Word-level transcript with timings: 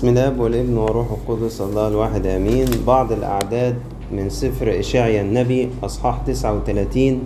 بسم 0.00 0.08
الله 0.16 0.40
والابن 0.40 0.76
وروح 0.78 1.06
القدس 1.12 1.60
الله 1.60 1.88
الواحد 1.88 2.26
آمين. 2.26 2.68
بعض 2.86 3.12
الأعداد 3.12 3.76
من 4.12 4.30
سفر 4.32 4.80
اشعيا 4.80 5.22
النبي 5.22 5.68
أصحاح 5.84 6.24
39 6.26 7.20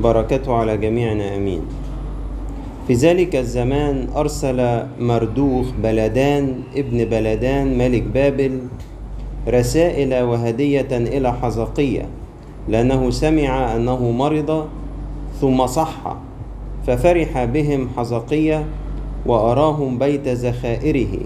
بركته 0.00 0.54
على 0.54 0.76
جميعنا 0.76 1.36
آمين. 1.36 1.60
في 2.86 2.94
ذلك 2.94 3.36
الزمان 3.36 4.08
أرسل 4.16 4.86
مردوخ 5.00 5.66
بلدان 5.82 6.54
ابن 6.76 7.04
بلدان 7.04 7.78
ملك 7.78 8.02
بابل 8.02 8.60
رسائل 9.48 10.22
وهدية 10.22 10.88
إلى 10.92 11.32
حزقية 11.32 12.08
لأنه 12.68 13.10
سمع 13.10 13.76
أنه 13.76 14.10
مرض 14.10 14.66
ثم 15.40 15.66
صح 15.66 16.16
ففرح 16.86 17.44
بهم 17.44 17.88
حزقية 17.96 18.64
وأراهم 19.26 19.98
بيت 19.98 20.28
ذخائره 20.28 21.18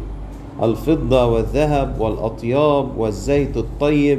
الفضة 0.63 1.27
والذهب 1.27 2.01
والأطياب 2.01 2.99
والزيت 2.99 3.57
الطيب 3.57 4.19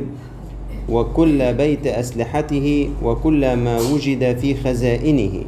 وكل 0.89 1.53
بيت 1.53 1.87
أسلحته 1.87 2.89
وكل 3.03 3.53
ما 3.53 3.77
وجد 3.93 4.37
في 4.37 4.55
خزائنه. 4.55 5.43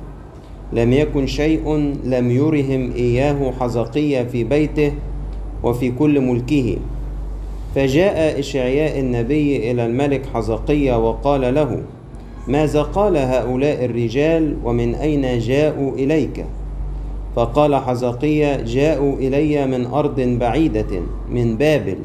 لم 0.74 0.94
يكن 0.94 1.28
شيء 1.28 1.96
لم 2.04 2.32
يرهم 2.32 2.92
إياه 2.96 3.52
حزقية 3.60 4.24
في 4.24 4.44
بيته 4.44 4.92
وفي 5.64 5.92
كل 5.92 6.22
ملكه. 6.22 6.78
فجاء 7.76 8.40
إشعياء 8.40 9.00
النبي 9.00 9.72
إلى 9.72 9.86
الملك 9.86 10.22
حزقية 10.34 11.10
وقال 11.10 11.56
له 11.56 11.82
ماذا 12.48 12.82
قال 12.82 13.18
هؤلاء 13.18 13.86
الرجال 13.86 14.56
ومن 14.64 14.96
أين 14.96 15.40
جاءوا 15.40 15.92
إليك؟ 15.92 16.46
فقال 17.36 17.76
حزقية 17.76 18.62
جاءوا 18.62 19.14
إلي 19.14 19.68
من 19.68 19.86
أرض 19.86 20.20
بعيدة 20.20 21.02
من 21.30 21.58
بابل. 21.58 21.98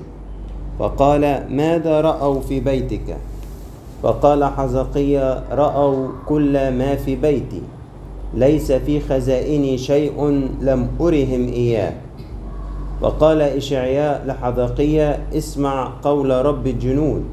فقال 0.79 1.47
ماذا 1.51 2.01
رأوا 2.01 2.41
في 2.41 2.61
بيتك؟ 2.61 3.17
فقال 4.03 4.45
حزقية 4.45 5.43
رأوا 5.53 6.09
كل 6.27 6.53
ما 6.53 6.97
في 6.97 7.17
بيتي. 7.17 7.63
ليس 8.35 8.73
في 8.73 9.01
خزائني 9.01 9.79
شيء 9.79 10.49
لم 10.61 10.89
أرهم 11.01 11.49
إياه. 11.49 11.93
فقال 13.01 13.43
إشعياء 13.43 14.27
لحزقية 14.27 15.19
اسمع 15.35 15.93
قول 16.03 16.31
رب 16.31 16.67
الجنود. 16.67 17.25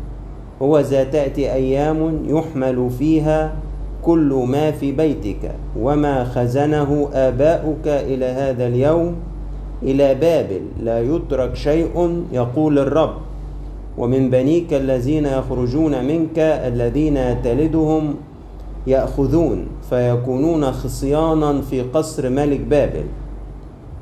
هو 0.62 0.80
ذا 0.80 1.04
تأتي 1.04 1.54
أيام 1.54 2.26
يحمل 2.28 2.90
فيها 3.00 3.56
كل 4.08 4.46
ما 4.48 4.72
في 4.72 4.92
بيتك 4.92 5.52
وما 5.80 6.24
خزنه 6.24 7.10
آباؤك 7.14 7.88
إلى 7.88 8.26
هذا 8.26 8.68
اليوم 8.68 9.16
إلى 9.84 10.16
بابل 10.16 10.62
لا 10.84 11.02
يترك 11.02 11.56
شيء 11.56 12.24
يقول 12.32 12.80
الرب. 12.80 13.14
ومن 13.98 14.30
بنيك 14.30 14.74
الذين 14.74 15.26
يخرجون 15.26 16.06
منك 16.06 16.40
الذين 16.40 17.42
تلدهم 17.42 18.16
يأخذون 18.88 19.68
فيكونون 19.90 20.72
خصيانا 20.72 21.62
في 21.62 21.82
قصر 21.82 22.30
ملك 22.30 22.60
بابل. 22.60 23.06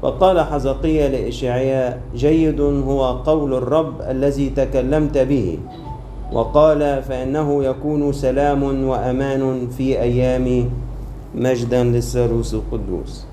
فقال 0.01 0.39
حزقية 0.39 1.07
لإشعياء 1.07 1.99
جيد 2.15 2.61
هو 2.61 3.01
قول 3.25 3.53
الرب 3.53 4.01
الذي 4.01 4.49
تكلمت 4.49 5.17
به. 5.17 5.57
وقال 6.35 7.03
فإنه 7.03 7.63
يكون 7.63 8.13
سلام 8.13 8.83
وأمان 8.83 9.67
في 9.77 10.01
أيام 10.01 10.69
مجدا 11.35 11.83
للثالوث 11.83 12.53
القدوس. 12.53 13.25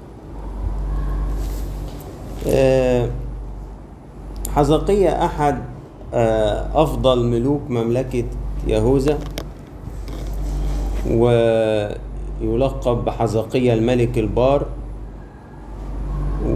حزقية 4.54 5.24
أحد 5.24 5.58
أفضل 6.74 7.26
ملوك 7.26 7.60
مملكة 7.68 8.24
يهوذا 8.66 9.18
ويلقب 11.10 13.04
بحزقية 13.04 13.74
الملك 13.74 14.18
البار 14.18 14.66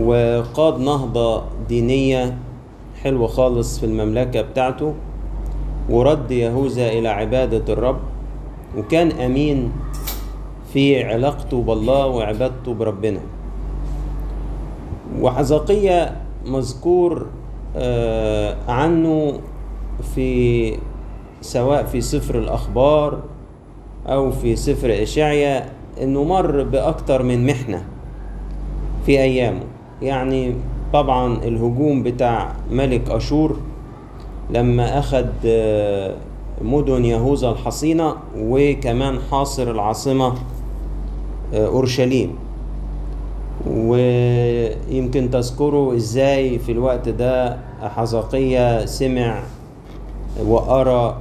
وقاد 0.03 0.81
نهضة 0.81 1.43
دينية 1.69 2.39
حلوة 3.03 3.27
خالص 3.27 3.79
في 3.79 3.87
المملكة 3.87 4.43
بتاعته. 4.43 4.95
ورد 5.91 6.31
يهوذا 6.31 6.89
إلى 6.89 7.09
عبادة 7.09 7.73
الرب 7.73 7.99
وكان 8.79 9.11
أمين 9.13 9.73
في 10.73 11.05
علاقته 11.05 11.63
بالله 11.63 12.07
وعبادته 12.07 12.75
بربنا. 12.75 13.21
وحزقية 15.21 16.17
مذكور 16.47 17.27
عنه 18.69 19.41
في 20.15 20.73
سواء 21.41 21.85
في 21.85 22.01
سفر 22.01 22.39
الأخبار 22.39 23.23
أو 24.07 24.31
في 24.31 24.57
سفر 24.57 25.03
إشعيا 25.03 25.67
إنه 26.03 26.25
مر 26.25 26.63
بأكتر 26.63 27.23
من 27.23 27.47
محنة 27.47 27.85
في 29.07 29.19
أيامه. 29.23 29.63
يعني 30.03 30.55
طبعا 30.93 31.37
الهجوم 31.45 32.03
بتاع 32.03 32.53
ملك 32.71 33.11
أشور 33.11 33.57
لما 34.51 34.99
أخذ 34.99 35.27
مدن 36.63 37.05
يهوذا 37.05 37.49
الحصينة 37.51 38.15
وكمان 38.39 39.19
حاصر 39.31 39.71
العاصمة 39.71 40.35
أورشليم. 41.55 42.35
ويمكن 43.71 45.31
تذكروا 45.31 45.95
إزاي 45.95 46.59
في 46.59 46.73
الوقت 46.73 47.09
ده 47.09 47.57
حزقية 47.83 48.87
سمع 48.87 49.43
وقرا 50.49 51.19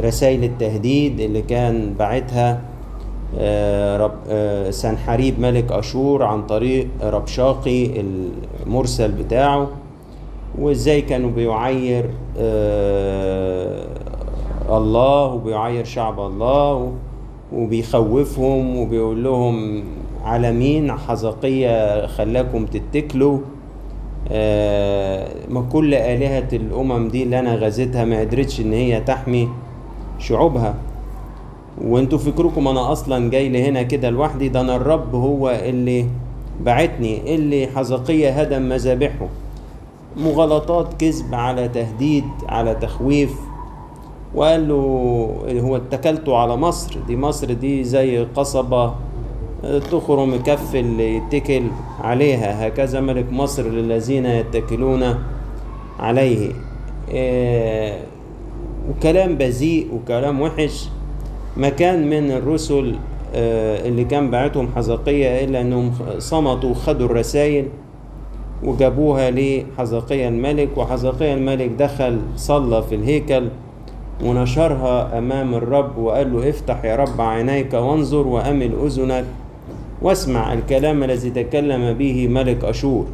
رسائل 0.00 0.44
التهديد 0.44 1.20
اللي 1.20 1.42
كان 1.42 1.94
بعتها 1.98 2.60
سنحريب 4.70 5.40
ملك 5.40 5.72
أشور 5.72 6.22
عن 6.22 6.46
طريق 6.46 6.88
ربشاقي 7.02 8.00
المرسل 8.66 9.12
بتاعه. 9.12 9.68
وازاي 10.58 11.02
كانوا 11.02 11.30
بيعير 11.30 12.04
الله 14.70 15.24
وبيعير 15.34 15.84
شعب 15.84 16.20
الله 16.20 16.92
وبيخوفهم 17.52 18.76
وبيقول 18.76 19.24
لهم 19.24 19.84
على 20.24 20.52
مين 20.52 20.92
حزقية 20.92 22.06
خلاكم 22.06 22.66
تتكلوا. 22.66 23.38
ما 25.50 25.66
كل 25.72 25.94
آلهة 25.94 26.48
الأمم 26.52 27.08
دي 27.08 27.22
اللي 27.22 27.38
أنا 27.38 27.54
غزيتها 27.54 28.04
ما 28.04 28.20
قدرتش 28.20 28.60
إن 28.60 28.72
هي 28.72 29.00
تحمي 29.00 29.48
شعوبها. 30.18 30.74
وأنتوا 31.84 32.18
فكركم 32.18 32.68
أنا 32.68 32.92
أصلا 32.92 33.30
جاي 33.30 33.48
لهنا 33.48 33.82
كده 33.82 34.10
لوحدي 34.10 34.48
ده 34.48 34.60
أنا 34.60 34.76
الرب 34.76 35.14
هو 35.14 35.50
اللي 35.50 36.06
بعتني 36.60 37.34
اللي 37.34 37.66
حزقية 37.66 38.30
هدم 38.30 38.62
مذابحه. 38.62 39.28
مغالطات 40.16 40.94
كذب 40.98 41.34
على 41.34 41.68
تهديد 41.68 42.24
على 42.48 42.74
تخويف. 42.74 43.34
وقال 44.34 44.68
له 44.68 44.74
هو 45.60 45.76
اتكلتوا 45.76 46.36
على 46.36 46.56
مصر 46.56 47.00
دي 47.06 47.16
مصر 47.16 47.52
دي 47.52 47.84
زي 47.84 48.24
قصبة 48.24 48.94
تخرم 49.90 50.36
كف 50.36 50.74
اللي 50.76 51.16
يتكل 51.16 51.62
عليها. 52.00 52.68
هكذا 52.68 53.00
ملك 53.00 53.32
مصر 53.32 53.62
للذين 53.62 54.26
يتكلون 54.26 55.14
عليه. 55.98 56.52
إيه 57.08 57.98
وكلام 58.90 59.34
بذيء 59.34 59.88
وكلام 59.94 60.40
وحش. 60.40 60.88
ما 61.56 61.68
كان 61.68 62.10
من 62.10 62.30
الرسل 62.30 62.94
اللي 63.34 64.04
كان 64.04 64.30
بعتهم 64.30 64.68
حزقية 64.76 65.44
إلا 65.44 65.60
أنهم 65.60 65.92
صمتوا 66.18 66.70
وخدوا 66.70 67.06
الرسائل. 67.06 67.68
وجابوها 68.64 69.30
لحزقية 69.30 70.28
الملك 70.28 70.68
وحزقية 70.76 71.34
الملك 71.34 71.70
دخل 71.78 72.20
صلى 72.36 72.82
في 72.82 72.94
الهيكل 72.94 73.48
ونشرها 74.24 75.18
أمام 75.18 75.54
الرب 75.54 75.98
وقال 75.98 76.32
له 76.32 76.48
افتح 76.48 76.84
يا 76.84 76.96
رب 76.96 77.20
عينيك 77.20 77.74
وانظر 77.74 78.26
وأمل 78.26 78.72
أذنك 78.84 79.24
واسمع 80.02 80.52
الكلام 80.52 81.02
الذي 81.02 81.30
تكلم 81.30 81.92
به 81.92 82.28
ملك 82.28 82.64
أشور. 82.64 83.06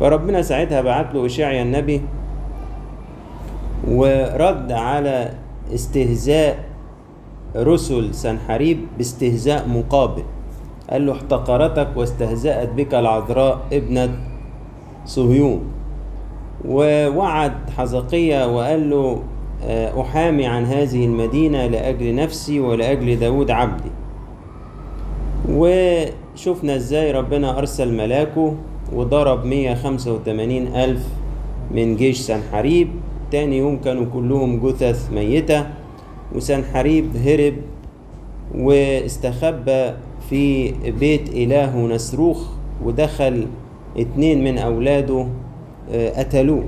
فربنا 0.00 0.42
ساعتها 0.42 0.80
بعت 0.80 1.14
له 1.14 1.26
إشعيا 1.26 1.62
النبي 1.62 2.00
ورد 3.88 4.72
على 4.72 5.30
استهزاء 5.74 6.64
رسل 7.56 8.14
سنحريب 8.14 8.78
باستهزاء 8.98 9.68
مقابل. 9.68 10.22
قال 10.90 11.06
له 11.06 11.12
احتقرتك 11.12 11.88
واستهزأت 11.96 12.68
بك 12.68 12.94
العذراء 12.94 13.60
ابنة 13.72 14.31
صهيون 15.06 15.60
ووعد 16.68 17.52
حزقية 17.76 18.56
وقال 18.56 18.90
له 18.90 19.22
أحامي 20.00 20.46
عن 20.46 20.64
هذه 20.64 21.04
المدينة 21.04 21.66
لأجل 21.66 22.14
نفسي 22.14 22.60
ولأجل 22.60 23.18
داود 23.18 23.50
عبدي. 23.50 23.90
وشفنا 25.50 26.76
إزاي 26.76 27.12
ربنا 27.12 27.58
أرسل 27.58 27.92
ملاكه 27.92 28.54
وضرب 28.92 29.44
185 29.46 30.50
ألف 30.66 31.06
من 31.74 31.96
جيش 31.96 32.20
سنحريب. 32.20 32.88
تاني 33.30 33.58
يوم 33.58 33.78
كانوا 33.78 34.06
كلهم 34.12 34.68
جثث 34.68 35.12
ميتة 35.12 35.66
وسنحريب 36.34 37.16
هرب 37.16 37.54
واستخبى 38.54 39.92
في 40.30 40.72
بيت 40.90 41.28
إلهه 41.28 41.86
نسروخ 41.86 42.46
ودخل 42.84 43.46
اتنين 43.98 44.44
من 44.44 44.58
أولاده 44.58 45.26
قتلوه. 46.16 46.64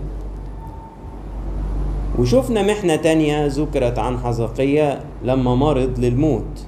وشفنا 2.18 2.62
محنة 2.62 2.96
تانية 2.96 3.46
ذكرت 3.46 3.98
عن 3.98 4.18
حزقية 4.18 5.00
لما 5.24 5.54
مرض 5.54 5.98
للموت. 5.98 6.66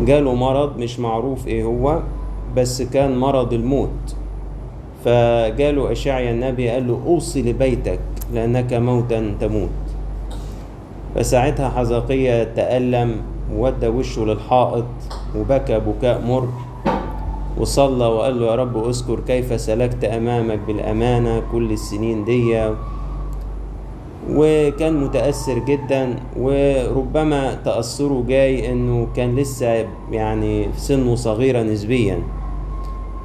جاله 0.00 0.34
مرض 0.34 0.78
مش 0.78 1.00
معروف 1.00 1.46
إيه 1.46 1.64
هو 1.64 2.02
بس 2.56 2.82
كان 2.82 3.18
مرض 3.18 3.52
الموت. 3.52 4.16
فجاله 5.04 5.92
أشعيا 5.92 6.30
النبي 6.30 6.68
قال 6.68 6.88
له 6.88 7.00
أوصي 7.06 7.42
لبيتك 7.42 8.00
لأنك 8.34 8.72
موتا 8.72 9.34
تموت. 9.40 9.68
فساعتها 11.14 11.68
حزقية 11.68 12.44
تألم 12.44 13.16
وودى 13.54 13.88
وشه 13.88 14.24
للحائط 14.24 14.84
وبكى 15.36 15.80
بكاء 15.80 16.20
مر. 16.26 16.48
وصلى 17.60 18.06
وقال 18.06 18.40
له 18.40 18.46
يا 18.46 18.54
رب 18.54 18.88
أذكر 18.88 19.20
كيف 19.20 19.60
سلكت 19.60 20.04
أمامك 20.04 20.58
بالأمانة 20.66 21.42
كل 21.52 21.72
السنين 21.72 22.24
دي. 22.24 22.70
وكان 24.30 25.00
متأثر 25.04 25.58
جدا 25.58 26.16
وربما 26.36 27.54
تأثره 27.54 28.24
جاي 28.28 28.72
إنه 28.72 29.06
كان 29.16 29.36
لسه 29.36 29.86
يعني 30.12 30.68
سنه 30.76 31.14
صغيرة 31.14 31.62
نسبيا. 31.62 32.22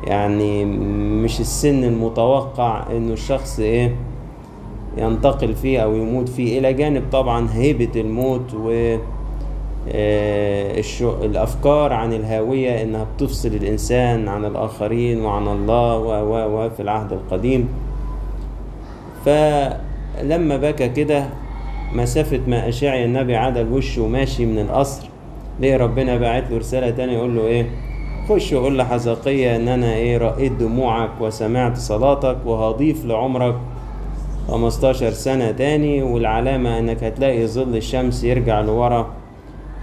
يعني 0.03 0.65
مش 1.23 1.39
السن 1.39 1.83
المتوقع 1.83 2.91
إنه 2.91 3.13
الشخص 3.13 3.59
إيه 3.59 3.95
ينتقل 4.97 5.55
فيه 5.55 5.79
أو 5.79 5.95
يموت 5.95 6.29
فيه. 6.29 6.59
إلى 6.59 6.73
جانب 6.73 7.03
طبعا 7.11 7.47
هيبة 7.53 8.01
الموت 8.01 8.53
و 8.53 8.97
الأفكار 11.23 11.93
عن 11.93 12.13
الهاوية 12.13 12.81
إنها 12.83 13.07
بتفصل 13.15 13.49
الإنسان 13.49 14.27
عن 14.27 14.45
الآخرين 14.45 15.25
وعن 15.25 15.47
الله 15.47 15.97
و 16.47 16.69
في 16.69 16.81
العهد 16.81 17.13
القديم. 17.13 17.67
فلما 19.25 20.57
بكى 20.57 20.89
كده 20.89 21.25
مسافة 21.93 22.39
ما 22.47 22.69
أشعيا 22.69 23.05
النبي 23.05 23.35
عدل 23.35 23.71
وشه 23.71 24.01
وماشي 24.01 24.45
من 24.45 24.59
القصر. 24.59 25.07
ليه 25.59 25.77
ربنا 25.77 26.17
بعت 26.17 26.51
له 26.51 26.57
رسالة 26.57 26.89
تانية 26.89 27.13
يقول 27.13 27.35
له 27.35 27.41
إيه؟ 27.45 27.65
خش 28.29 28.53
وقول 28.53 28.77
لحزقية 28.77 29.55
إن 29.55 29.67
أنا 29.67 29.93
إيه 29.93 30.17
رأيت 30.17 30.51
دموعك 30.51 31.09
وسمعت 31.21 31.77
صلاتك 31.77 32.37
وهضيف 32.45 33.05
لعمرك 33.05 33.55
15 34.47 35.11
سنة 35.11 35.51
تاني 35.51 36.03
والعلامة 36.03 36.79
إنك 36.79 37.03
هتلاقي 37.03 37.47
ظل 37.47 37.75
الشمس 37.75 38.23
يرجع 38.23 38.61
لورا. 38.61 39.07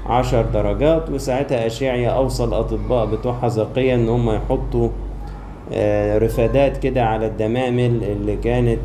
عشر 0.06 0.42
درجات 0.42 1.10
وساعتها 1.10 1.66
أشعيا 1.66 2.08
أوصل 2.10 2.54
أطباء 2.54 3.06
بتوع 3.06 3.38
حزقية 3.42 3.94
إن 3.94 4.08
هم 4.08 4.30
يحطوا 4.30 4.88
رفادات 6.18 6.76
كده 6.76 7.04
على 7.04 7.26
الدمامل 7.26 8.04
اللي 8.04 8.36
كانت 8.36 8.78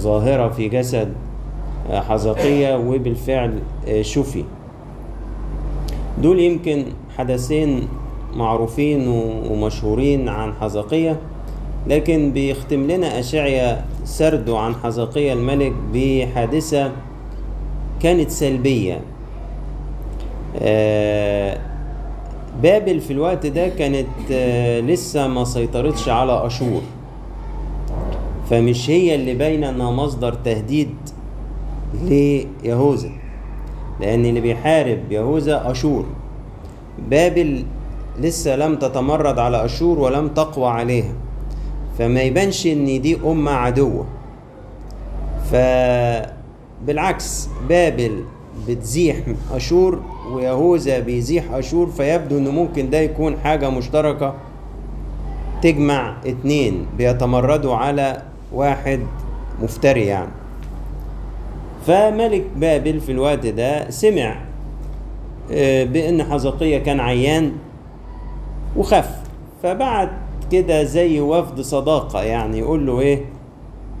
ظاهرة 0.00 0.48
في 0.48 0.68
جسد 0.68 1.12
حزقية 1.90 2.76
وبالفعل 2.76 3.58
شفي 4.00 4.44
دول 6.22 6.40
يمكن 6.40 6.84
حدثين 7.18 7.88
معروفين 8.36 9.08
ومشهورين 9.50 10.28
عن 10.28 10.52
حزقية 10.60 11.16
لكن 11.86 12.30
بيختم 12.32 12.90
لنا 12.90 13.18
أشعيا 13.18 13.84
سرده 14.04 14.58
عن 14.58 14.74
حزقية 14.74 15.32
الملك 15.32 15.72
بحادثة 15.94 16.92
كانت 18.02 18.30
سلبية. 18.30 19.00
بابل 22.62 23.00
في 23.00 23.12
الوقت 23.12 23.46
ده 23.46 23.68
كانت 23.68 24.06
لسه 24.90 25.28
ما 25.28 25.44
سيطرتش 25.44 26.08
على 26.08 26.46
أشور. 26.46 26.82
فمش 28.50 28.90
هي 28.90 29.14
اللي 29.14 29.34
باينة 29.34 29.68
إنها 29.68 29.90
مصدر 29.90 30.34
تهديد 30.34 30.94
ليهوذا 32.02 33.10
لأن 34.00 34.26
اللي 34.26 34.40
بيحارب 34.40 34.98
يهوذا 35.10 35.70
أشور. 35.70 36.06
بابل 37.10 37.64
لسه 38.20 38.56
لم 38.56 38.76
تتمرد 38.76 39.38
على 39.38 39.64
أشور 39.64 39.98
ولم 39.98 40.28
تقوى 40.28 40.68
عليها. 40.68 41.12
فما 41.98 42.22
يبانش 42.22 42.66
إن 42.66 43.00
دي 43.00 43.18
أمة 43.24 43.50
عدوة. 43.52 44.06
فبالعكس 46.82 47.48
بابل 47.68 48.24
بتزيح 48.68 49.16
أشور 49.52 50.00
ويهوذا 50.32 50.98
بيزيح 50.98 51.52
أشور 51.52 51.86
فيبدو 51.86 52.38
ان 52.38 52.48
ممكن 52.48 52.90
ده 52.90 52.98
يكون 52.98 53.36
حاجة 53.44 53.70
مشتركة 53.70 54.34
تجمع 55.62 56.16
اتنين 56.26 56.86
بيتمردوا 56.98 57.74
على 57.76 58.22
واحد 58.52 59.00
مفتري 59.62 60.06
يعني. 60.06 60.30
فملك 61.86 62.44
بابل 62.56 63.00
في 63.00 63.12
الوقت 63.12 63.46
ده 63.46 63.90
سمع 63.90 64.36
بأن 65.84 66.22
حزقية 66.24 66.78
كان 66.78 67.00
عيان 67.00 67.52
وخف 68.76 69.10
فبعت 69.62 70.10
كده 70.52 70.82
زي 70.84 71.20
وفد 71.20 71.60
صداقة 71.60 72.22
يعني 72.22 72.58
يقول 72.58 72.86
له 72.86 73.00
إيه؟ 73.00 73.24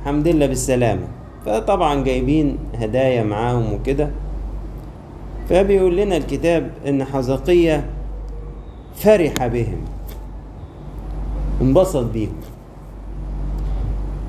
الحمد 0.00 0.28
لله 0.28 0.46
بالسلامة. 0.46 1.06
فطبعا 1.46 2.04
جايبين 2.04 2.58
هدايا 2.74 3.22
معاهم 3.22 3.72
وكده. 3.72 4.10
فبيقول 5.48 5.96
لنا 5.96 6.16
الكتاب 6.16 6.70
إن 6.88 7.04
حزقية 7.04 7.90
فرح 8.94 9.46
بهم. 9.46 9.80
انبسط 11.62 12.04
بيهم. 12.04 12.36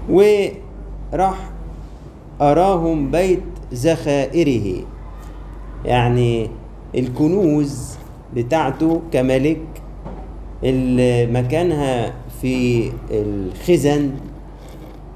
وراح 0.09 1.49
أراهم 2.41 3.11
بيت 3.11 3.43
ذخائره 3.73 4.83
يعني 5.85 6.49
الكنوز 6.95 7.97
بتاعته 8.35 9.01
كملك 9.11 9.61
اللي 10.63 11.25
مكانها 11.25 12.13
في 12.41 12.91
الخزن. 13.11 14.11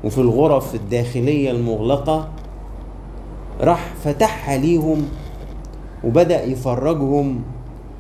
وفي 0.03 0.17
الغرف 0.17 0.75
الداخلية 0.75 1.51
المغلقة 1.51 2.29
راح 3.61 3.93
فتحها 4.03 4.57
ليهم 4.57 5.05
وبدأ 6.03 6.43
يفرجهم 6.43 7.41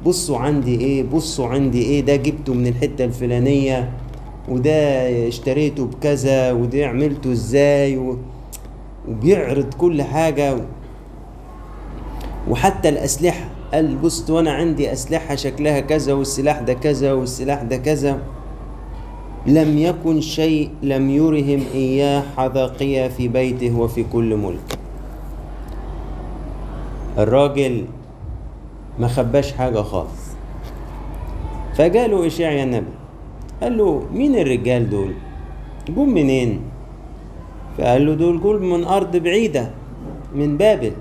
بصوا 0.05 0.37
عندي 0.37 0.81
إيه 0.81 1.03
بصوا 1.03 1.47
عندي 1.47 1.81
إيه 1.81 2.01
ده 2.01 2.15
جبته 2.15 2.53
من 2.53 2.67
الحتة 2.67 3.05
الفلانية 3.05 3.89
وده 4.49 4.71
اشتريته 5.27 5.85
بكذا 5.85 6.51
وده 6.51 6.85
عملته 6.87 7.31
إزاي. 7.31 8.15
وبيعرض 9.09 9.73
كل 9.73 10.01
حاجة. 10.03 10.55
وحتى 12.49 12.89
الأسلحة 12.89 13.49
قال 13.73 13.95
بص 13.97 14.29
وأنا 14.29 14.51
عندي 14.51 14.91
أسلحة 14.93 15.35
شكلها 15.35 15.79
كذا 15.79 16.13
والسلاح 16.13 16.59
ده 16.59 16.73
كذا 16.73 17.13
والسلاح 17.13 17.61
ده 17.63 17.77
كذا 17.77 18.19
لم 19.47 19.77
يكن 19.77 20.21
شيء 20.21 20.69
لم 20.83 21.09
يرهم 21.09 21.63
إياه 21.73 22.23
حذاقية 22.37 23.07
في 23.07 23.27
بيته 23.27 23.79
وفي 23.79 24.03
كل 24.03 24.35
ملك. 24.35 24.79
الراجل 27.17 27.85
ما 28.99 29.07
خباش 29.07 29.53
حاجة 29.53 29.81
خالص. 29.81 30.35
فجاله 31.75 32.27
إشعيا 32.27 32.63
النبي. 32.63 32.93
قال 33.61 33.77
له 33.77 34.03
مين 34.13 34.35
الرجال 34.35 34.89
دول؟ 34.89 35.13
جم 35.89 36.09
منين؟ 36.09 36.61
فقال 37.77 38.05
له 38.05 38.13
دول 38.13 38.41
جول 38.41 38.63
من 38.63 38.83
أرض 38.83 39.15
بعيدة 39.15 39.71
من 40.35 40.57
بابل. 40.57 40.91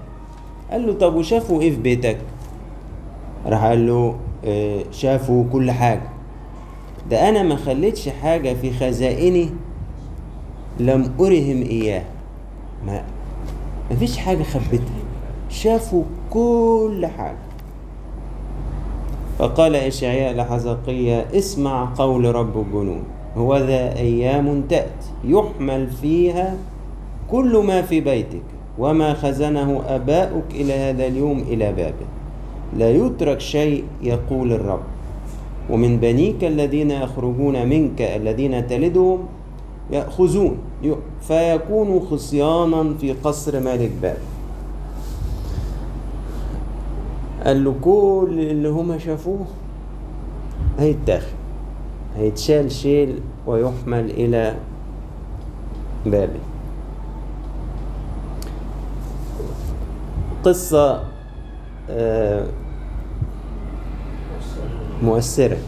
قال 0.70 0.86
له 0.86 0.92
طب 0.92 1.14
وشافوا 1.14 1.60
إيه 1.60 1.70
في 1.70 1.80
بيتك؟ 1.80 2.18
راح 3.46 3.64
قال 3.64 3.86
له 3.86 4.16
آه 4.44 4.82
شافوا 4.92 5.44
كل 5.52 5.70
حاجة. 5.70 6.15
ده 7.10 7.28
أنا 7.28 7.42
ما 7.42 7.56
خليتش 7.56 8.08
حاجة 8.08 8.54
في 8.54 8.72
خزائني 8.72 9.50
لم 10.80 11.12
أرهم 11.20 11.62
إياه. 11.62 12.02
ما 12.86 13.02
مفيش 13.90 14.16
حاجة 14.18 14.42
خبتها. 14.42 15.02
شافوا 15.48 16.02
كل 16.30 17.06
حاجة. 17.18 17.46
فقال 19.38 19.76
إشعياء 19.76 20.34
لحزقية 20.34 21.26
اسمع 21.34 21.88
قول 21.98 22.34
رب 22.34 22.58
الجنود. 22.60 23.02
هو 23.36 23.56
ذا 23.56 23.96
أيام 23.96 24.62
تأتي 24.62 25.10
يحمل 25.24 25.90
فيها 25.90 26.56
كل 27.30 27.56
ما 27.56 27.82
في 27.82 28.00
بيتك 28.00 28.42
وما 28.78 29.14
خزنه 29.14 29.82
أباؤك 29.88 30.44
إلى 30.54 30.72
هذا 30.72 31.06
اليوم 31.06 31.38
إلى 31.38 31.72
بابل 31.72 32.06
لا 32.76 32.90
يترك 32.90 33.40
شيء 33.40 33.84
يقول 34.02 34.52
الرب. 34.52 34.95
ومن 35.70 35.96
بنيك 36.00 36.44
الذين 36.44 36.90
يخرجون 36.90 37.66
منك 37.68 38.02
الذين 38.02 38.66
تلدهم 38.66 39.18
يأخذون 39.92 40.56
فيكون 41.20 42.00
خصيانا 42.10 42.94
في 43.00 43.12
قصر 43.12 43.60
ملك 43.60 43.90
بابل 44.02 44.18
قال 47.44 47.64
له 47.64 47.74
كل 47.82 48.36
اللي 48.50 48.68
هما 48.68 48.98
شافوه 48.98 49.46
هيتاخد 50.78 51.26
هيتشال 52.16 52.72
شيل 52.72 53.18
ويحمل 53.46 54.10
إلى 54.10 54.54
بابل 56.06 56.38
قصة 60.44 61.02
آه، 61.90 62.46
مؤثرة. 65.02 65.58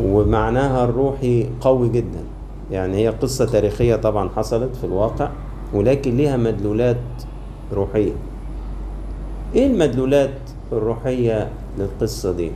ومعناها 0.00 0.84
الروحي 0.84 1.46
قوي 1.60 1.88
جدا. 1.88 2.24
يعني 2.70 2.96
هي 2.96 3.08
قصة 3.08 3.44
تاريخية 3.44 3.96
طبعا 3.96 4.28
حصلت 4.36 4.76
في 4.76 4.84
الواقع 4.84 5.30
ولكن 5.74 6.16
ليها 6.16 6.36
مدلولات 6.36 6.96
روحية. 7.72 8.12
إيه 9.54 9.66
المدلولات 9.66 10.38
الروحية 10.72 11.48
للقصة 11.78 12.32
دي؟ 12.32 12.50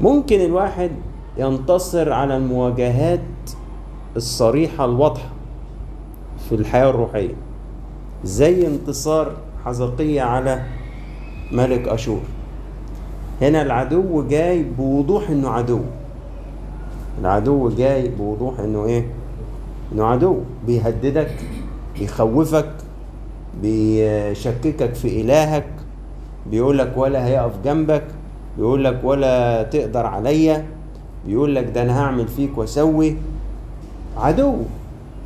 ممكن 0.00 0.40
الواحد 0.40 0.90
ينتصر 1.38 2.12
على 2.12 2.36
المواجهات 2.36 3.20
الصريحة 4.16 4.84
الواضحة 4.84 5.28
في 6.48 6.54
الحياة 6.54 6.90
الروحية 6.90 7.34
زي 8.24 8.66
انتصار 8.66 9.32
حزقية 9.64 10.22
على 10.22 10.62
ملك 11.52 11.88
أشور. 11.88 12.20
هنا 13.42 13.62
العدو 13.62 14.28
جاي 14.28 14.62
بوضوح 14.62 15.30
إنه 15.30 15.50
عدو. 15.50 15.80
العدو 17.20 17.68
جاي 17.68 18.08
بوضوح 18.08 18.60
إنه 18.60 18.84
إيه؟ 18.84 19.06
إنه 19.92 20.04
عدو. 20.04 20.38
بيهددك 20.66 21.30
بيخوفك 21.98 22.70
بيشككك 23.62 24.94
في 24.94 25.20
إلهك. 25.20 25.66
بيقولك 26.50 26.92
ولا 26.96 27.26
هيقف 27.26 27.52
جنبك. 27.64 28.04
بيقولك 28.56 29.00
ولا 29.04 29.62
تقدر 29.62 30.06
عليا. 30.06 30.66
بيقولك 31.26 31.64
ده 31.74 31.82
أنا 31.82 32.00
هعمل 32.00 32.28
فيك 32.28 32.58
وأسوي. 32.58 33.16
عدو. 34.16 34.54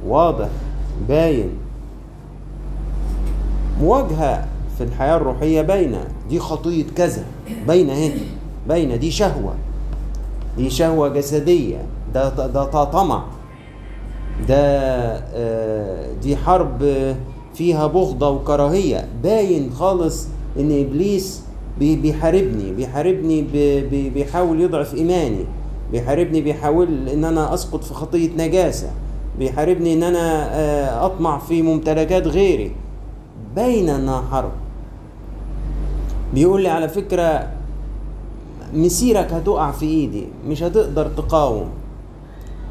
واضح. 0.06 0.48
باين. 1.08 1.50
مواجهة. 3.80 4.53
في 4.78 4.84
الحياة 4.84 5.16
الروحية 5.16 5.62
باينة 5.62 6.04
دي 6.28 6.38
خطية 6.40 6.84
كذا 6.96 7.24
باينة 7.66 7.92
هنا 7.92 8.14
باينة 8.68 8.96
دي 8.96 9.10
شهوة. 9.10 9.54
دي 10.56 10.70
شهوة 10.70 11.08
جسدية 11.08 11.84
ده 12.14 12.28
ده 12.46 12.64
طمع 12.84 13.24
ده 14.48 14.56
آه، 15.34 16.12
دي 16.22 16.36
حرب 16.36 16.82
فيها 17.54 17.86
بغضة 17.86 18.30
وكراهية. 18.30 19.08
باين 19.22 19.70
خالص 19.78 20.28
إن 20.58 20.80
إبليس 20.80 21.42
بي- 21.78 21.96
بيحاربني 21.96 22.72
بيحاربني 22.72 23.42
بيحاول 24.10 24.60
يضعف 24.60 24.94
إيماني. 24.94 25.44
بيحاربني 25.92 26.40
بيحاول 26.40 27.08
إن 27.08 27.24
أنا 27.24 27.54
أسقط 27.54 27.84
في 27.84 27.94
خطية 27.94 28.30
نجاسة. 28.38 28.90
بيحاربني 29.38 29.94
إن 29.94 30.02
أنا 30.02 30.48
آه، 30.54 31.06
أطمع 31.06 31.38
في 31.38 31.62
ممتلكات 31.62 32.26
غيري. 32.26 32.72
باينة 33.56 33.96
إنها 33.96 34.22
حرب. 34.30 34.50
بيقول 36.34 36.62
لي 36.62 36.68
على 36.68 36.88
فكرة 36.88 37.48
مسيرك 38.74 39.32
هتقع 39.32 39.70
في 39.70 39.86
إيدي 39.86 40.24
مش 40.48 40.62
هتقدر 40.62 41.06
تقاوم. 41.16 41.66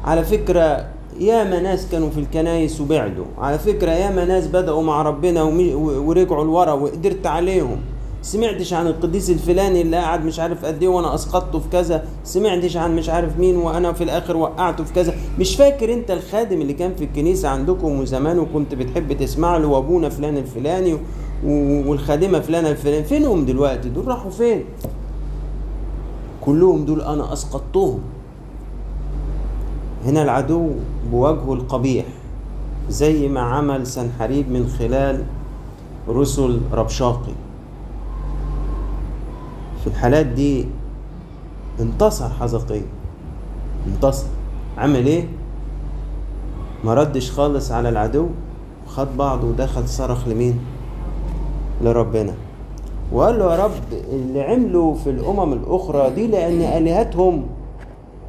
على 0.04 0.24
فكرة 0.24 0.86
ياما 1.20 1.60
ناس 1.60 1.86
كانوا 1.92 2.10
في 2.10 2.20
الكنايس 2.20 2.80
وبعدوا. 2.80 3.24
على 3.38 3.58
فكرة 3.58 3.90
ياما 3.90 4.24
ناس 4.24 4.46
بدأوا 4.46 4.82
مع 4.82 5.02
ربنا 5.02 5.42
ورجعوا 5.42 6.44
لورا 6.44 6.72
وقدرت 6.72 7.26
عليهم. 7.26 7.76
سمعتش 8.22 8.72
عن 8.72 8.86
القديس 8.86 9.30
الفلاني 9.30 9.82
اللي 9.82 9.96
قاعد 9.96 10.24
مش 10.24 10.40
عارف 10.40 10.64
قد 10.64 10.82
إيه 10.82 10.88
وأنا 10.88 11.14
أسقطته 11.14 11.58
في 11.58 11.68
كذا؟ 11.68 12.04
سمعتش 12.24 12.76
عن 12.76 12.96
مش 12.96 13.08
عارف 13.08 13.38
مين 13.38 13.56
وأنا 13.56 13.92
في 13.92 14.04
الآخر 14.04 14.36
وقعته 14.36 14.84
في 14.84 14.92
كذا؟ 14.92 15.14
مش 15.38 15.56
فاكر 15.56 15.92
أنت 15.94 16.10
الخادم 16.10 16.60
اللي 16.60 16.72
كان 16.72 16.94
في 16.94 17.04
الكنيسة 17.04 17.48
عندكم 17.48 18.00
وزمان 18.00 18.38
وكنت 18.38 18.74
بتحب 18.74 19.12
تسمع 19.12 19.56
له 19.56 19.68
وأبونا 19.68 20.08
فلان 20.08 20.36
الفلاني 20.36 20.98
والخادمة 21.44 22.40
فلانة 22.40 22.68
الفلاني 22.70 23.04
فينهم 23.04 23.44
دلوقتي؟ 23.44 23.88
دول 23.88 24.08
راحوا 24.08 24.30
فين؟ 24.30 24.64
كلهم 26.40 26.84
دول 26.84 27.00
أنا 27.00 27.32
أسقطتهم. 27.32 28.00
هنا 30.04 30.22
العدو 30.22 30.70
بوجهه 31.10 31.52
القبيح 31.54 32.04
زي 32.88 33.28
ما 33.28 33.40
عمل 33.40 33.86
سنحريب 33.86 34.50
من 34.50 34.66
خلال 34.78 35.24
رسل 36.08 36.60
ربشاقي. 36.72 37.32
في 39.80 39.86
الحالات 39.86 40.26
دي 40.26 40.66
انتصر 41.80 42.28
حزقية 42.28 42.86
انتصر. 43.86 44.26
عمل 44.78 45.06
إيه؟ 45.06 45.28
ما 46.84 46.94
ردش 46.94 47.30
خالص 47.30 47.72
على 47.72 47.88
العدو 47.88 48.28
خد 48.86 49.16
بعضه 49.16 49.46
ودخل 49.48 49.88
صرخ 49.88 50.28
لمين؟ 50.28 50.60
لربنا. 51.84 52.32
وقال 53.12 53.38
له 53.38 53.54
يا 53.54 53.64
رب 53.64 53.70
اللي 54.12 54.42
عملوا 54.42 54.94
في 54.94 55.10
الأمم 55.10 55.52
الأخرى 55.52 56.10
دي 56.10 56.26
لأن 56.26 56.60
آلهتهم 56.60 57.42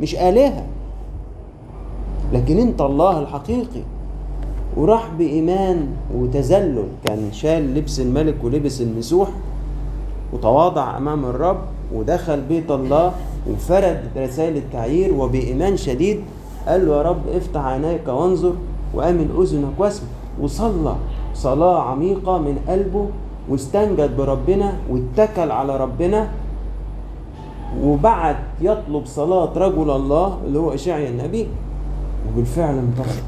مش 0.02 0.16
آلهة. 0.16 0.66
لكن 2.34 2.58
أنت 2.58 2.82
الله 2.82 3.20
الحقيقي. 3.20 3.84
وراح 4.78 5.10
بإيمان 5.18 5.88
وتذلل. 6.16 6.88
كان 7.04 7.32
شال 7.32 7.76
لبس 7.76 8.00
الملك 8.00 8.44
ولبس 8.44 8.82
المسوح 8.82 9.30
وتواضع 10.34 10.98
أمام 10.98 11.26
الرب 11.26 11.58
ودخل 11.94 12.42
بيت 12.42 12.72
الله 12.72 13.12
وفرد 13.52 14.02
رسائل 14.18 14.58
التعيير 14.58 15.14
وبإيمان 15.14 15.78
شديد. 15.78 16.20
قال 16.68 16.86
له 16.88 16.98
يا 16.98 17.02
رب 17.02 17.28
افتح 17.28 17.66
عينيك 17.66 18.08
وانظر 18.08 18.54
وأمن 18.94 19.30
أذنك 19.40 19.80
واسمع. 19.80 20.08
وصلى. 20.42 20.96
صلاة 21.34 21.82
عميقة 21.82 22.38
من 22.38 22.60
قلبه 22.68 23.08
واستنجد 23.50 24.18
بربنا 24.18 24.74
واتكل 24.90 25.52
على 25.52 25.78
ربنا 25.78 26.30
وبعت 27.84 28.38
يطلب 28.62 29.06
صلاة 29.06 29.54
رجل 29.58 29.90
الله 29.92 30.38
اللي 30.46 30.60
هو 30.60 30.74
إشعيا 30.74 31.10
النبي. 31.10 31.48
وبالفعل 32.28 32.78
انتصر. 32.78 33.22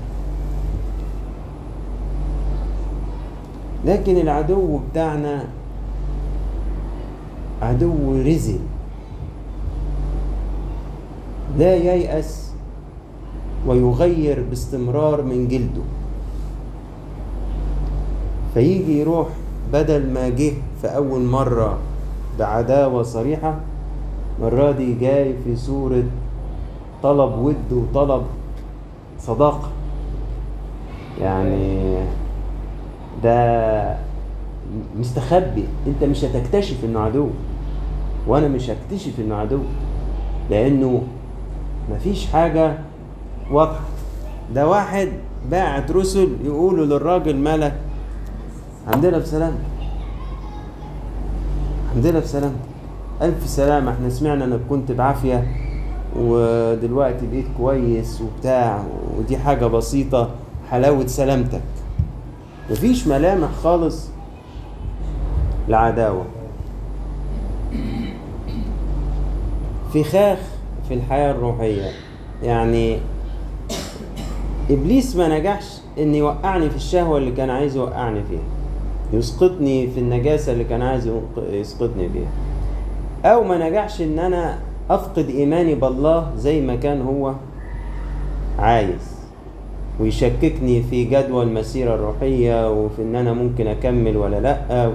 لكن 3.86 4.18
العدو 4.18 4.80
بتاعنا 4.92 5.44
عدو 7.62 8.22
رزل 8.26 8.60
لا 11.58 11.76
ييأس 11.76 12.52
ويغير 13.68 14.46
باستمرار 14.50 15.22
من 15.22 15.48
جلده. 15.48 15.82
فيجي 18.54 19.00
يروح 19.00 19.28
بدل 19.74 20.14
ما 20.14 20.30
جه 20.30 20.54
في 20.82 20.88
أول 20.88 21.22
مرة 21.22 21.78
بعداوة 22.40 23.04
صريحة 23.04 23.56
المرة 24.40 24.72
دي 24.72 24.94
جاي 24.94 25.36
في 25.44 25.56
صورة 25.56 26.04
طلب 27.04 27.38
ود 27.40 27.72
وطلب 27.72 28.24
صداقة. 29.20 29.70
يعني 31.22 31.98
ده 33.24 33.98
مستخبي. 35.00 35.64
أنت 35.88 36.04
مش 36.04 36.26
هتكتشف 36.26 36.86
إنه 36.86 37.00
عدو 37.00 37.28
وأنا 38.28 38.48
مش 38.48 38.70
هكتشف 38.70 39.20
إنه 39.20 39.36
عدو 39.36 39.60
لأنه 40.50 41.02
مفيش 41.92 42.26
حاجة 42.26 42.78
واضحة. 43.52 43.80
ده 44.56 44.68
واحد 44.68 45.10
باعت 45.52 45.92
رسل 45.92 46.30
يقولوا 46.46 46.86
للراجل 46.86 47.36
مالك 47.36 47.74
عندنا 48.88 49.18
بسلامتك 49.18 49.58
عندنا 51.96 52.20
بسلامتك 52.20 52.58
ألف 53.22 53.48
سلامة. 53.48 53.92
إحنا 53.92 54.10
سمعنا 54.10 54.46
إنك 54.46 54.60
كنت 54.70 54.92
بعافية 54.92 55.48
ودلوقتي 56.16 57.28
بقيت 57.28 57.46
كويس 57.58 58.22
وبتاع 58.22 58.84
ودي 59.18 59.38
حاجة 59.38 59.66
بسيطة 59.66 60.30
حلاوة 60.72 61.08
سلامتك. 61.08 61.62
مفيش 62.72 63.08
ملامح 63.08 63.50
خالص 63.64 64.10
لعداوة. 65.68 66.26
فخاخ 69.94 70.40
في 70.88 70.94
الحياة 70.94 71.32
الروحية. 71.32 71.92
يعني 72.44 73.00
إبليس 74.70 75.16
ما 75.16 75.40
نجحش 75.40 75.66
إن 75.98 76.16
يوقعني 76.16 76.70
في 76.70 76.76
الشهوة 76.76 77.18
اللي 77.18 77.32
كان 77.32 77.50
عايز 77.50 77.76
يوقعني 77.76 78.24
فيها. 78.24 78.57
يسقطني 79.14 79.88
في 79.88 80.00
النجاسة 80.00 80.52
اللي 80.52 80.64
كان 80.64 80.82
عايز 80.82 81.10
يسقطني 81.52 82.10
فيها 82.10 82.32
أو 83.34 83.44
ما 83.44 83.70
نجحش 83.70 84.02
إن 84.02 84.20
أنا 84.20 84.58
أفقد 84.90 85.30
إيماني 85.30 85.76
بالله 85.76 86.32
زي 86.38 86.62
ما 86.62 86.76
كان 86.76 87.02
هو 87.02 87.34
عايز. 88.60 89.18
ويشككني 90.00 90.84
في 90.84 91.04
جدوى 91.04 91.44
المسيرة 91.44 91.96
الروحية 91.96 92.72
وفي 92.72 93.02
إن 93.02 93.16
أنا 93.16 93.34
ممكن 93.34 93.68
أكمل 93.68 94.18
ولا 94.18 94.40
لأ. 94.40 94.92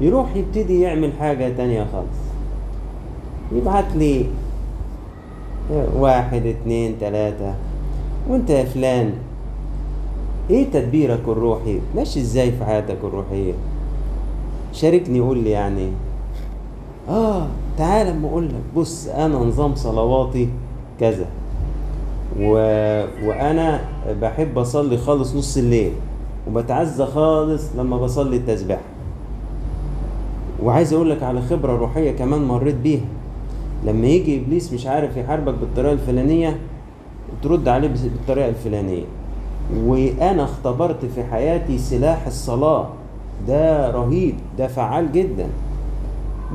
يروح 0.00 0.36
يبتدي 0.36 0.80
يعمل 0.80 1.12
حاجة 1.20 1.52
تانية 1.56 1.86
خالص. 1.92 2.18
يبعت 3.52 3.96
لي 3.96 4.26
واحد 5.96 6.46
اتنين 6.46 6.94
تلاتة. 7.00 7.54
وأنت 8.28 8.50
يا 8.50 8.64
فلان 8.64 9.12
إيه 10.50 10.70
تدبيرك 10.70 11.20
الروحي؟ 11.28 11.78
ماشي 11.96 12.20
إزاي 12.20 12.52
في 12.52 12.64
حياتك 12.64 12.96
الروحية؟ 13.04 13.52
شاركني 14.72 15.20
قول 15.20 15.38
لي 15.38 15.50
يعني. 15.50 15.88
آه 17.08 17.46
تعال 17.78 18.06
أما 18.06 18.28
أقول 18.28 18.48
لك. 18.48 18.62
بص 18.76 19.08
أنا 19.08 19.38
نظام 19.38 19.74
صلواتي 19.74 20.48
كذا. 21.00 21.26
و... 22.40 22.52
وأنا 23.26 23.80
بحب 24.20 24.58
أصلي 24.58 24.96
خالص 24.98 25.36
نص 25.36 25.56
الليل 25.56 25.92
وبتعزى 26.48 27.06
خالص 27.06 27.62
لما 27.76 27.96
بصلي 27.96 28.36
التسبيح. 28.36 28.80
وعايز 30.62 30.92
أقول 30.92 31.10
لك 31.10 31.22
على 31.22 31.42
خبرة 31.42 31.76
روحية 31.76 32.10
كمان 32.10 32.44
مريت 32.44 32.74
بيها. 32.74 33.04
لما 33.86 34.06
يجي 34.06 34.40
إبليس 34.40 34.72
مش 34.72 34.86
عارف 34.86 35.16
يحاربك 35.16 35.54
بالطريقة 35.54 35.92
الفلانية 35.92 36.58
ترد 37.42 37.68
عليه 37.68 37.88
بالطريقة 37.88 38.48
الفلانية. 38.48 39.04
وأنا 39.76 40.44
اختبرت 40.44 41.04
في 41.14 41.24
حياتي 41.24 41.78
سلاح 41.78 42.26
الصلاة. 42.26 42.88
ده 43.48 43.90
رهيب 43.90 44.34
ده 44.58 44.66
فعال 44.66 45.12
جدا. 45.12 45.46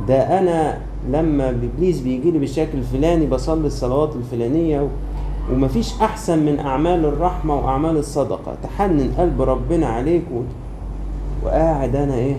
ده 0.08 0.40
أنا 0.40 0.78
لما 1.10 1.50
ابليس 1.50 2.00
بيجي 2.00 2.32
لي 2.32 2.40
بالشكل 2.40 2.78
الفلاني 2.78 3.26
بصلي 3.26 3.68
الصلوات 3.68 4.16
الفلانية 4.16 4.88
ومفيش 5.52 6.02
أحسن 6.02 6.40
من 6.40 6.60
أعمال 6.60 7.06
الرحمة 7.06 7.56
وأعمال 7.56 7.98
الصدقة. 7.98 8.56
تحنن 8.64 9.14
قلب 9.18 9.42
ربنا 9.42 9.88
عليك. 9.88 10.24
وقاعد 11.44 11.96
أنا 11.96 12.14
إيه؟ 12.14 12.36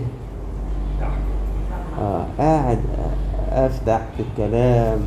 آه 2.01 2.25
قاعد 2.39 2.79
أفتح 3.51 4.01
في 4.17 4.23
الكلام. 4.23 4.99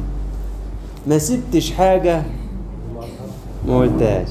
ما 1.06 1.18
سبتش 1.18 1.72
حاجة 1.72 2.22
ما 3.68 3.78
قلتهاش. 3.78 4.28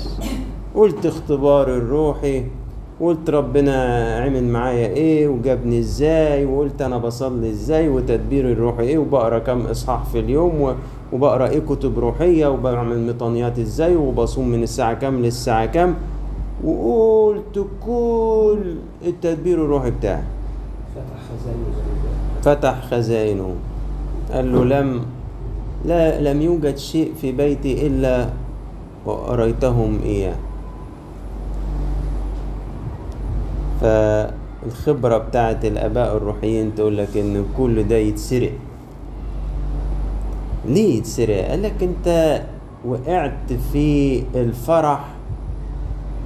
قلت 0.75 1.05
اختبار 1.05 1.67
الروحي 1.67 2.43
قلت 3.01 3.29
ربنا 3.29 3.75
عمل 4.23 4.43
معايا 4.43 4.87
إيه 4.87 5.27
وجابني 5.27 5.79
إزاي 5.79 6.45
وقلت 6.45 6.81
أنا 6.81 6.97
بصلي 6.97 7.49
إزاي 7.49 7.89
وتدبير 7.89 8.51
الروحي 8.51 8.83
إيه 8.83 8.97
وبقرأ 8.97 9.39
كم 9.39 9.61
إصحاح 9.61 10.05
في 10.05 10.19
اليوم 10.19 10.75
وبقرأ 11.13 11.47
إيه 11.47 11.59
كتب 11.59 11.99
روحية 11.99 12.47
وبعمل 12.47 12.99
ميطانيات 12.99 13.59
إزاي 13.59 13.95
وبصوم 13.95 14.47
من 14.49 14.63
الساعة 14.63 14.93
كام 14.93 15.21
للساعة 15.21 15.65
كام. 15.65 15.95
وقلت 16.63 17.65
كل 17.85 18.75
التدبير 19.05 19.57
الروحي 19.65 19.91
بتاعي. 19.91 20.23
فتح 20.95 21.19
خزائنه. 21.27 21.71
فتح 22.41 22.85
خزائنه. 22.91 23.55
قال 24.33 24.51
له 24.53 24.63
لم 24.65 25.01
لا 25.85 26.21
لم 26.21 26.41
يوجد 26.41 26.77
شيء 26.77 27.11
في 27.21 27.31
بيتي 27.31 27.87
إلا 27.87 28.29
واريتهم 29.05 29.99
إياه. 30.05 30.35
فالخبرة 33.81 35.17
بتاعت 35.17 35.65
الآباء 35.65 36.17
الروحيين 36.17 36.75
تقول 36.75 36.97
لك 36.97 37.17
إن 37.17 37.45
كل 37.57 37.87
ده 37.87 37.95
يتسرق 37.95 38.51
ليه 40.65 40.97
يتسرق؟ 40.97 41.45
قال 41.49 41.61
لك 41.61 41.73
أنت 41.83 42.41
وقعت 42.85 43.53
في 43.73 44.23
الفرح 44.35 45.05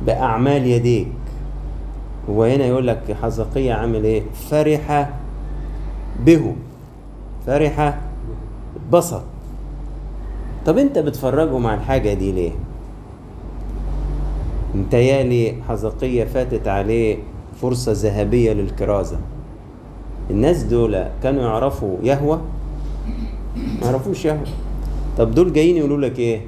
بأعمال 0.05 0.67
يديك 0.67 1.07
هو 2.29 2.43
هنا 2.43 2.65
يقول 2.65 2.87
لك 2.87 3.17
حزقية 3.21 3.73
عامل 3.73 4.03
إيه؟ 4.03 4.23
فرح 4.49 5.09
بهم 6.25 6.55
فرح 7.47 7.97
اتبسط 8.75 9.21
طب 10.65 10.77
أنت 10.77 10.99
بتفرجهم 10.99 11.67
على 11.67 11.77
الحاجة 11.79 12.13
دي 12.13 12.31
ليه؟ 12.31 12.51
متهيألي 14.75 15.55
حزقية 15.69 16.23
فاتت 16.23 16.67
عليه 16.67 17.17
فرصة 17.61 17.91
ذهبية 17.91 18.53
للكرازة. 18.53 19.17
الناس 20.29 20.63
دول 20.63 21.05
كانوا 21.23 21.41
يعرفوا 21.41 21.97
يهوى؟ 22.03 22.41
ما 23.55 23.85
يعرفوش 23.87 24.25
يهوى. 24.25 24.39
طب 25.17 25.31
دول 25.31 25.53
جايين 25.53 25.77
يقولوا 25.77 25.97
لك 25.97 26.19
إيه؟ 26.19 26.41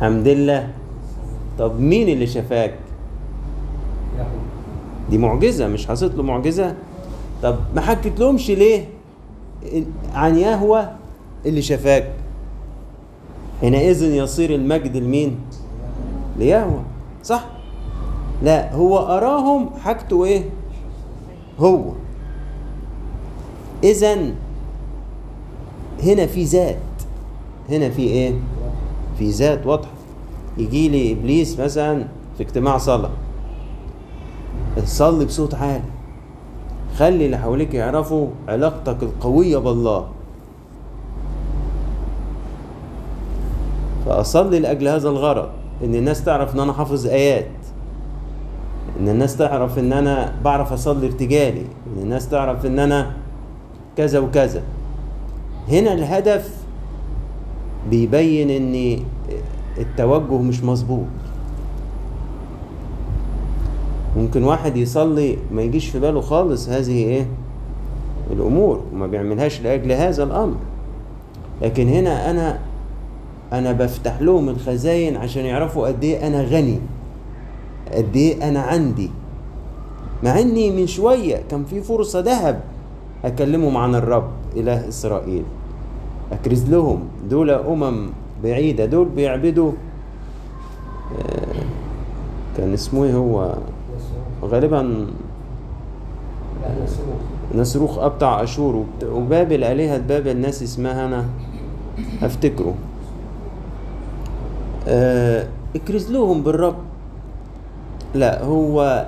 حمد 0.00 0.28
لله. 0.28 0.68
طب 1.58 1.80
مين 1.80 2.08
اللي 2.08 2.26
شفاك؟ 2.26 2.74
دي 5.10 5.18
معجزة 5.18 5.68
مش 5.68 5.86
حصلت 5.86 6.14
له 6.14 6.22
معجزة؟ 6.22 6.74
طب 7.42 7.56
ما 7.74 7.80
حكيت 7.80 8.20
لهمش 8.20 8.50
ليه 8.50 8.84
عن 10.14 10.36
يهوى 10.38 10.88
اللي 11.46 11.62
شفاك؟ 11.62 12.12
حينئذ 13.60 14.02
يصير 14.02 14.54
المجد 14.54 14.96
لمين؟ 14.96 15.36
ليهوى 16.38 16.80
صح؟ 17.24 17.44
لا 18.42 18.74
هو 18.74 18.98
أراهم 18.98 19.70
حاجته 19.84 20.24
إيه؟ 20.24 20.42
هو. 21.60 21.92
إذا 23.84 24.16
هنا 26.02 26.26
في 26.26 26.44
ذات. 26.44 26.76
هنا 27.70 27.90
في 27.90 28.02
إيه؟ 28.02 28.34
في 29.18 29.30
ذات 29.30 29.66
واضحة. 29.66 29.90
يجي 30.58 30.88
لي 30.88 31.12
إبليس 31.12 31.60
مثلا 31.60 32.04
في 32.36 32.42
اجتماع 32.42 32.78
صلاة. 32.78 33.10
صلي 34.84 35.24
بصوت 35.24 35.54
عالي. 35.54 35.82
خلي 36.96 37.26
اللي 37.26 37.38
حواليك 37.38 37.74
يعرفوا 37.74 38.28
علاقتك 38.48 39.02
القوية 39.02 39.58
بالله. 39.58 40.06
فأصلي 44.06 44.58
لأجل 44.58 44.88
هذا 44.88 45.08
الغرض 45.08 45.48
إن 45.84 45.94
الناس 45.94 46.24
تعرف 46.24 46.54
إن 46.54 46.60
أنا 46.60 46.72
حافظ 46.72 47.06
آيات. 47.06 47.57
إن 49.00 49.08
الناس 49.08 49.36
تعرف 49.36 49.78
إن 49.78 49.92
أنا 49.92 50.32
بعرف 50.44 50.72
أصلي 50.72 51.06
ارتجالي 51.06 51.60
إن 51.60 52.02
الناس 52.02 52.28
تعرف 52.28 52.66
إن 52.66 52.78
أنا 52.78 53.10
كذا 53.96 54.18
وكذا. 54.18 54.62
هنا 55.68 55.92
الهدف 55.92 56.54
بيبين 57.90 58.50
إن 58.50 59.02
التوجه 59.78 60.38
مش 60.38 60.62
مظبوط. 60.62 61.06
ممكن 64.16 64.44
واحد 64.44 64.76
يصلي 64.76 65.38
ما 65.52 65.62
يجيش 65.62 65.88
في 65.88 66.00
باله 66.00 66.20
خالص 66.20 66.68
هذه 66.68 67.04
إيه؟ 67.04 67.26
الأمور 68.32 68.82
وما 68.92 69.06
بيعملهاش 69.06 69.60
لأجل 69.60 69.92
هذا 69.92 70.22
الأمر. 70.24 70.56
لكن 71.62 71.88
هنا 71.88 72.30
أنا 72.30 72.58
أنا 73.52 73.72
بفتح 73.72 74.20
لهم 74.20 74.48
الخزاين 74.48 75.16
عشان 75.16 75.44
يعرفوا 75.44 75.86
قد 75.86 76.04
إيه 76.04 76.26
أنا 76.26 76.42
غني. 76.42 76.78
قد 77.92 78.16
إيه 78.16 78.48
أنا 78.48 78.60
عندي. 78.60 79.10
مع 80.24 80.38
إني 80.40 80.70
من 80.70 80.86
شوية 80.86 81.42
كان 81.50 81.64
في 81.64 81.80
فرصة 81.80 82.20
ذهب 82.20 82.60
أكلمهم 83.24 83.76
عن 83.76 83.94
الرب 83.94 84.30
إله 84.56 84.88
إسرائيل. 84.88 85.44
أكرز 86.32 86.70
لهم 86.70 87.00
دول 87.30 87.50
أمم 87.50 88.08
بعيدة 88.42 88.84
دول 88.84 89.08
بيعبدوا 89.08 89.72
آه 91.18 91.62
كان 92.56 92.72
اسمه 92.72 93.04
إيه 93.04 93.14
هو؟ 93.14 93.54
غالبا 94.42 95.06
نسروخ 97.54 97.98
أبتع 97.98 98.42
أشور 98.42 98.84
وبابل 99.04 99.64
الهه 99.64 99.98
بابل 99.98 100.36
ناس 100.36 100.62
اسمها 100.62 101.06
أنا 101.06 101.24
أفتكره. 102.22 102.74
آه 104.88 105.46
اكرز 105.76 106.10
لهم 106.10 106.42
بالرب. 106.42 106.87
لا 108.14 108.44
هو 108.44 109.06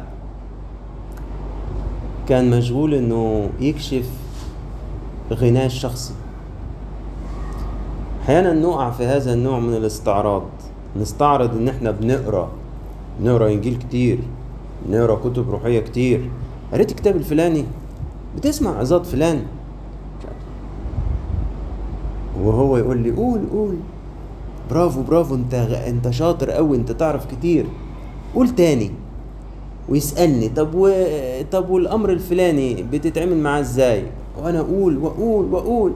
كان 2.28 2.50
مشغول 2.50 2.94
إنه 2.94 3.50
يكشف 3.60 4.08
غناه 5.32 5.66
الشخصي 5.66 6.14
أحيانا 8.22 8.52
نقع 8.52 8.90
في 8.90 9.04
هذا 9.04 9.32
النوع 9.32 9.58
من 9.60 9.74
الاستعراض. 9.74 10.42
نستعرض 10.96 11.56
إن 11.56 11.68
إحنا 11.68 11.90
بنقرأ 11.90 12.48
بنقرا 13.20 13.48
إنجيل 13.48 13.78
كتير 13.78 14.18
بنقرا 14.86 15.14
كتب 15.14 15.50
روحية 15.50 15.80
كتير. 15.80 16.30
قريت 16.72 16.90
الكتاب 16.90 17.16
الفلاني 17.16 17.64
بتسمع 18.36 18.78
عظات 18.78 19.06
فلان. 19.06 19.42
وهو 22.42 22.76
يقول 22.76 22.98
لي 22.98 23.10
قول 23.10 23.40
قول. 23.52 23.76
برافو 24.70 25.02
برافو 25.02 25.34
أنت 25.34 25.54
أنت 25.54 26.10
شاطر 26.10 26.50
قوي 26.50 26.76
أنت 26.76 26.92
تعرف 26.92 27.26
كتير. 27.26 27.66
قول 28.34 28.48
تاني 28.48 28.90
ويسألني 29.88 30.48
طب 30.48 30.74
و... 30.74 30.90
طب 31.52 31.70
والأمر 31.70 32.10
الفلاني 32.10 32.82
بتتعمل 32.92 33.36
معاه 33.36 33.60
إزاي؟ 33.60 34.02
وأنا 34.42 34.60
أقول 34.60 34.98
وأقول 34.98 35.44
وأقول 35.54 35.92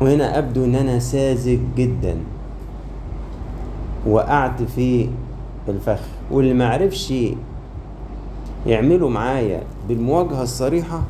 وهنا 0.00 0.38
أبدو 0.38 0.64
إن 0.64 0.74
أنا 0.74 0.98
ساذج 0.98 1.58
جدا 1.76 2.16
وقعت 4.06 4.62
في 4.62 5.08
الفخ 5.68 6.00
واللي 6.30 6.54
معرفش 6.54 7.14
يعملوا 8.66 9.10
معايا 9.10 9.62
بالمواجهة 9.88 10.42
الصريحة 10.42 11.02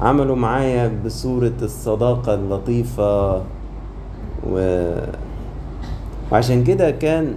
عملوا 0.00 0.36
معايا 0.36 0.92
بصورة 1.04 1.52
الصداقة 1.62 2.34
اللطيفة 2.34 3.36
و... 4.50 4.90
وعشان 6.32 6.64
كده 6.64 6.90
كان 6.90 7.34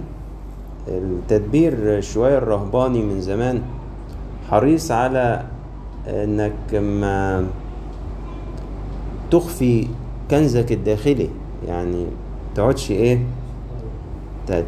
التدبير 0.88 2.00
شوية 2.00 2.38
الرهباني 2.38 3.02
من 3.02 3.20
زمان 3.20 3.62
حريص 4.50 4.90
على 4.90 5.42
إنك 6.08 6.74
ما 6.74 7.46
تخفي 9.30 9.86
كنزك 10.30 10.72
الداخلي 10.72 11.28
يعني 11.68 12.06
تقعدش 12.54 12.90
إيه 12.90 13.18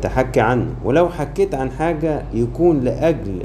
تحكي 0.02 0.40
عنه. 0.40 0.66
ولو 0.84 1.08
حكيت 1.08 1.54
عن 1.54 1.70
حاجة 1.70 2.22
يكون 2.34 2.80
لأجل 2.80 3.42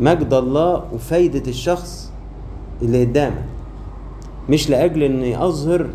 مجد 0.00 0.34
الله 0.34 0.84
وفايدة 0.92 1.42
الشخص 1.50 2.12
اللي 2.82 3.04
قدامك. 3.04 3.44
مش 4.48 4.70
لأجل 4.70 5.02
إني 5.02 5.44
أظهر 5.44 5.86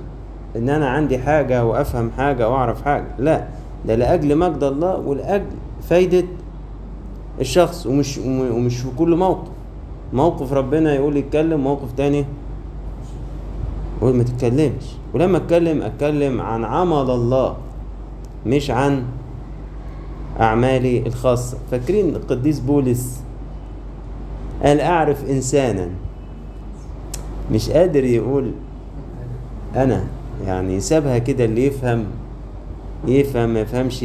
إن 0.56 0.70
أنا 0.70 0.90
عندي 0.90 1.18
حاجة 1.18 1.66
وافهم 1.66 2.12
حاجة 2.18 2.50
واعرف 2.50 2.82
حاجة 2.86 3.08
لا. 3.20 3.48
ده 3.88 3.96
لأجل 3.96 4.38
مجد 4.38 4.64
الله 4.64 4.98
ولأجل 4.98 5.46
فايدة 5.90 6.24
الشخص 7.40 7.86
ومش 7.86 8.18
ومش 8.28 8.78
في 8.78 8.88
كل 8.98 9.16
موقف. 9.16 9.48
موقف 10.14 10.54
ربنا 10.54 10.94
يقول 10.96 11.18
يتكلم 11.18 11.60
موقف 11.64 11.92
تاني 11.98 12.26
يقول 14.02 14.16
ما 14.16 14.24
تتكلمش. 14.24 14.86
ولما 15.14 15.38
أتكلم 15.38 15.82
أتكلم 15.82 16.42
عن 16.42 16.66
عمل 16.66 17.10
الله 17.12 17.56
مش 18.46 18.72
عن 18.72 19.04
أعمالي 20.40 21.08
الخاصة. 21.08 21.58
فاكرين 21.72 22.16
القديس 22.16 22.60
بولس 22.60 23.22
قال 24.64 24.80
أعرف 24.82 25.30
إنسانا؟ 25.30 25.90
مش 27.52 27.70
قادر 27.70 28.04
يقول 28.04 28.52
أنا. 29.76 30.04
يعني 30.46 30.80
سابها 30.80 31.18
كده 31.18 31.46
اللي 31.46 31.66
يفهم 31.66 32.06
يفهم 33.08 33.50
ما 33.54 33.60
يفهمش. 33.60 34.04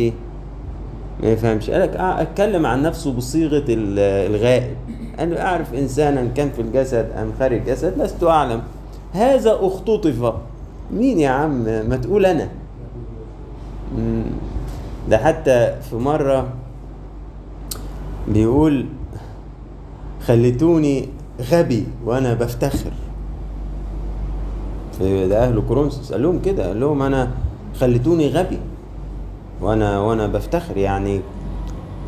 ما 1.22 1.28
يفهمش. 1.28 1.70
قالك 1.70 1.92
أع- 1.96 2.00
اتكلم 2.20 2.66
عن 2.66 2.82
نفسه 2.82 3.12
بصيغة 3.12 3.64
ال- 3.68 3.98
الغائب. 4.34 4.76
أنا 5.18 5.46
أعرف 5.46 5.74
إنسانا 5.74 6.28
كان 6.34 6.50
في 6.50 6.62
الجسد 6.62 7.10
أم 7.18 7.32
خارج 7.38 7.56
الجسد؟ 7.58 7.98
لست 8.02 8.24
أعلم. 8.24 8.62
هذا 9.12 9.58
اختطف 9.60 10.32
مين 10.92 11.20
يا 11.20 11.28
عم؟ 11.28 11.50
ما 11.64 11.96
تقول 11.96 12.26
أنا. 12.26 12.48
ده 15.10 15.18
حتى 15.18 15.74
في 15.90 15.96
مرة 15.96 16.48
بيقول 18.28 18.86
خليتوني 20.26 21.08
غبي 21.50 21.86
وأنا 22.04 22.34
بفتخر. 22.34 22.90
ده 25.00 25.44
أهل 25.44 25.62
كورنثوس 25.68 26.12
قال 26.12 26.22
لهم 26.22 26.40
كده 26.42 26.66
قال 26.68 26.80
لهم 26.80 27.02
أنا 27.02 27.30
خليتوني 27.80 28.28
غبي. 28.28 28.58
وأنا 29.62 30.00
وأنا 30.00 30.26
بفتخر 30.26 30.76
يعني. 30.76 31.20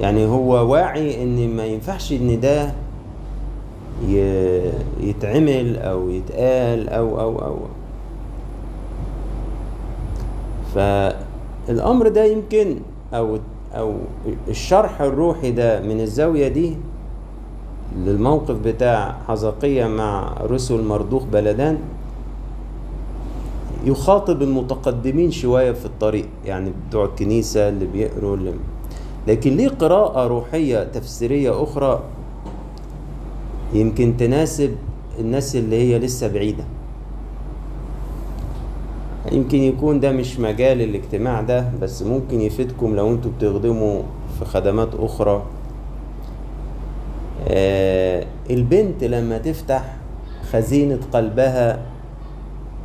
يعني 0.01 0.27
هو 0.27 0.73
واعي 0.73 1.23
إن 1.23 1.57
ما 1.57 1.65
ينفعش 1.67 2.13
إن 2.13 2.41
ده 2.41 2.73
يتعمل 5.01 5.77
أو 5.77 6.11
يتقال 6.11 6.89
أو 6.89 7.21
أو 7.21 7.39
أو. 7.39 7.57
فالأمر 10.75 12.09
ده 12.09 12.25
يمكن 12.25 12.77
أو 13.15 13.39
أو 13.75 13.95
الشرح 14.49 15.01
الروحي 15.01 15.51
ده 15.51 15.81
من 15.81 16.01
الزاوية 16.01 16.49
دي 16.49 16.77
للموقف 17.97 18.57
بتاع 18.57 19.15
حزقية 19.29 19.87
مع 19.87 20.35
رسل 20.43 20.85
مردوخ 20.85 21.23
بلدان 21.25 21.79
يخاطب 23.85 24.43
المتقدمين 24.43 25.31
شوية 25.31 25.73
في 25.73 25.85
الطريق 25.87 26.29
يعني 26.45 26.73
بتوع 26.89 27.05
الكنيسة 27.05 27.69
اللي 27.69 27.87
بيقروا 27.87 28.37
اللي 28.37 28.53
لكن 29.29 29.57
ليه 29.57 29.69
قراءة 29.69 30.27
روحية 30.27 30.85
تفسيرية 30.85 31.63
أخرى 31.63 32.03
يمكن 33.75 34.17
تناسب 34.17 34.77
الناس 35.21 35.57
اللي 35.57 35.77
هي 35.77 35.99
لسه 35.99 36.29
بعيدة؟ 36.29 36.65
يمكن 39.33 39.59
يكون 39.59 40.01
ده 40.01 40.13
مش 40.13 40.41
مجال 40.41 40.81
الاجتماع 40.83 41.41
ده 41.41 41.71
بس 41.83 42.03
ممكن 42.03 42.41
يفيدكم 42.41 42.97
لو 42.97 43.11
أنتوا 43.11 43.31
بتخدموا 43.39 44.03
في 44.39 44.45
خدمات 44.45 44.89
أخرى. 44.95 45.43
آه، 47.49 48.27
البنت 48.51 49.05
لما 49.05 49.39
تفتح 49.39 49.97
خزينة 50.53 50.99
قلبها 51.13 51.83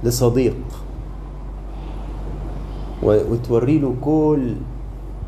لصديق 0.03 0.55
وتوري 3.03 3.79
له 3.79 3.93
كل 4.01 4.53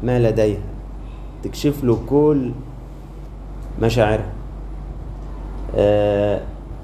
ما 0.04 0.20
لديها. 0.20 0.58
تكشف 1.44 1.84
له 1.84 1.98
كل 2.10 2.52
مشاعرها. 3.82 4.34
آه، 5.76 6.42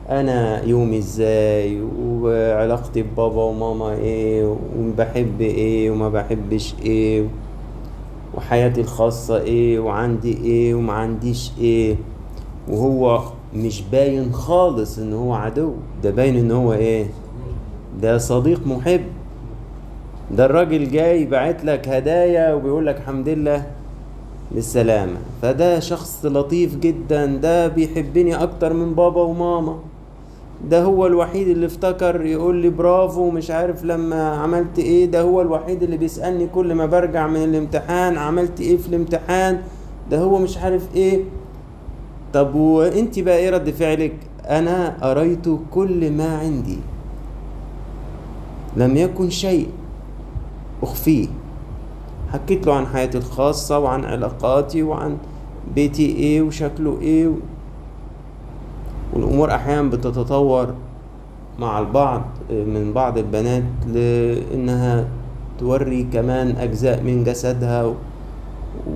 أنا 0.10 0.64
يومي 0.66 0.98
إزاي؟ 0.98 1.82
وعلاقتي 2.22 3.04
ببابا 3.04 3.44
وماما 3.44 3.94
إيه؟ 3.94 4.56
وبحب 4.80 5.42
إيه؟ 5.42 5.92
وما 5.92 6.10
بحبش 6.10 6.76
إيه؟ 6.82 7.26
وحياتي 8.38 8.82
الخاصة 8.82 9.42
إيه؟ 9.42 9.80
وعندي 9.80 10.38
إيه؟ 10.38 10.76
وما 10.76 10.94
عنديش 10.94 11.52
إيه؟ 11.60 11.96
وهو 12.70 13.22
مش 13.56 13.82
باين 13.92 14.34
خالص 14.34 14.98
إن 15.00 15.14
هو 15.14 15.34
عدو. 15.34 15.74
ده 16.04 16.12
باين 16.12 16.38
إن 16.38 16.52
هو 16.52 16.74
إيه؟ 16.74 17.08
ده 18.02 18.18
صديق 18.18 18.68
محب. 18.68 19.02
ده 20.38 20.46
الراجل 20.46 20.92
جاي 20.92 21.26
باعت 21.26 21.66
لك 21.66 21.88
هدايا 21.90 22.54
وبيقول 22.54 22.86
لك 22.88 22.98
الحمد 22.98 23.30
لله 23.30 23.64
بالسلامة 24.52 25.18
فده 25.42 25.80
شخص 25.80 26.26
لطيف 26.26 26.76
جدا 26.76 27.26
ده 27.26 27.68
بيحبني 27.68 28.36
أكتر 28.44 28.74
من 28.74 28.94
بابا 28.94 29.22
وماما. 29.22 29.80
ده 30.70 30.84
هو 30.84 31.08
الوحيد 31.08 31.48
اللي 31.48 31.66
افتكر 31.66 32.26
يقول 32.26 32.56
لي 32.56 32.70
برافو 32.70 33.30
مش 33.32 33.52
عارف 33.52 33.84
لما 33.84 34.30
عملت 34.30 34.80
إيه. 34.80 35.06
ده 35.06 35.22
هو 35.22 35.42
الوحيد 35.42 35.84
اللي 35.84 35.98
بيسألني 35.98 36.48
كل 36.48 36.74
ما 36.76 36.86
برجع 36.86 37.28
من 37.28 37.44
الامتحان 37.44 38.18
عملت 38.18 38.62
إيه 38.62 38.78
في 38.78 38.88
الامتحان. 38.88 39.62
ده 40.12 40.20
هو 40.20 40.38
مش 40.38 40.58
عارف 40.58 40.96
إيه. 40.96 41.24
طب 42.34 42.56
وانت 42.56 43.20
بقى 43.20 43.38
إيه 43.38 43.50
رد 43.50 43.70
فعلك؟ 43.70 44.14
أنا 44.50 45.12
اريت 45.12 45.46
كل 45.72 46.12
ما 46.12 46.38
عندي. 46.38 46.78
لم 48.78 48.98
يكن 48.98 49.30
شيء. 49.30 49.68
أخفيه. 50.84 51.28
حكيت 52.34 52.68
له 52.68 52.74
عن 52.76 52.86
حياتي 52.88 53.18
الخاصة 53.18 53.80
وعن 53.80 54.06
علاقاتي 54.06 54.84
وعن 54.84 55.18
بيتي 55.76 56.06
إيه 56.06 56.42
وشكله 56.42 56.98
إيه 57.02 57.28
و... 57.28 57.34
والأمور 59.14 59.56
أحيانا 59.56 59.90
بتتطور 59.90 60.74
مع 61.60 61.80
البعض 61.80 62.22
من 62.50 62.92
بعض 62.96 63.18
البنات 63.18 63.64
لإنها 63.88 65.08
توري 65.60 66.04
كمان 66.04 66.56
أجزاء 66.58 67.04
من 67.04 67.24
جسدها 67.24 67.84
و... 67.86 67.94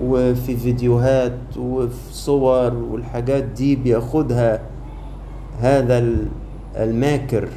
وفي 0.03 0.57
فيديوهات 0.57 1.37
وفي 1.59 2.13
صور 2.13 2.73
والحاجات 2.73 3.43
دي 3.43 3.75
بياخدها 3.75 4.61
هذا 5.59 5.97
ال- 5.97 6.27
الماكر 6.75 7.47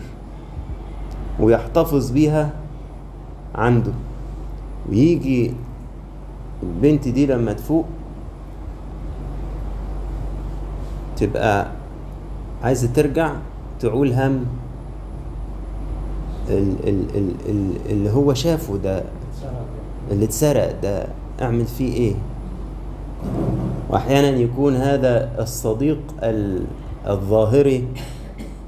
ويحتفظ 1.41 2.11
بيها 2.11 2.51
عنده. 3.55 3.93
ويجي 4.91 5.53
البنت 6.63 7.09
دي 7.09 7.27
لما 7.27 7.53
تفوق 7.53 7.85
تبقى 11.17 11.67
عايزة 12.63 12.89
ترجع 12.95 13.33
تعول 13.81 14.13
هم 14.13 14.45
ال 16.49 16.75
ال 16.89 17.05
ال 17.17 17.31
ال 17.49 17.71
اللي 17.91 18.11
هو 18.11 18.35
شافه 18.35 18.77
ده 18.77 19.03
اللي 20.11 20.25
اتسرق 20.25 20.81
ده 20.83 21.07
أعمل 21.43 21.65
فيه 21.67 21.93
إيه؟ 21.95 22.15
واحيانا 23.91 24.29
يكون 24.29 24.77
هذا 24.77 25.31
الصديق 25.43 25.99
ال- 26.23 26.65
الظاهري 27.07 27.85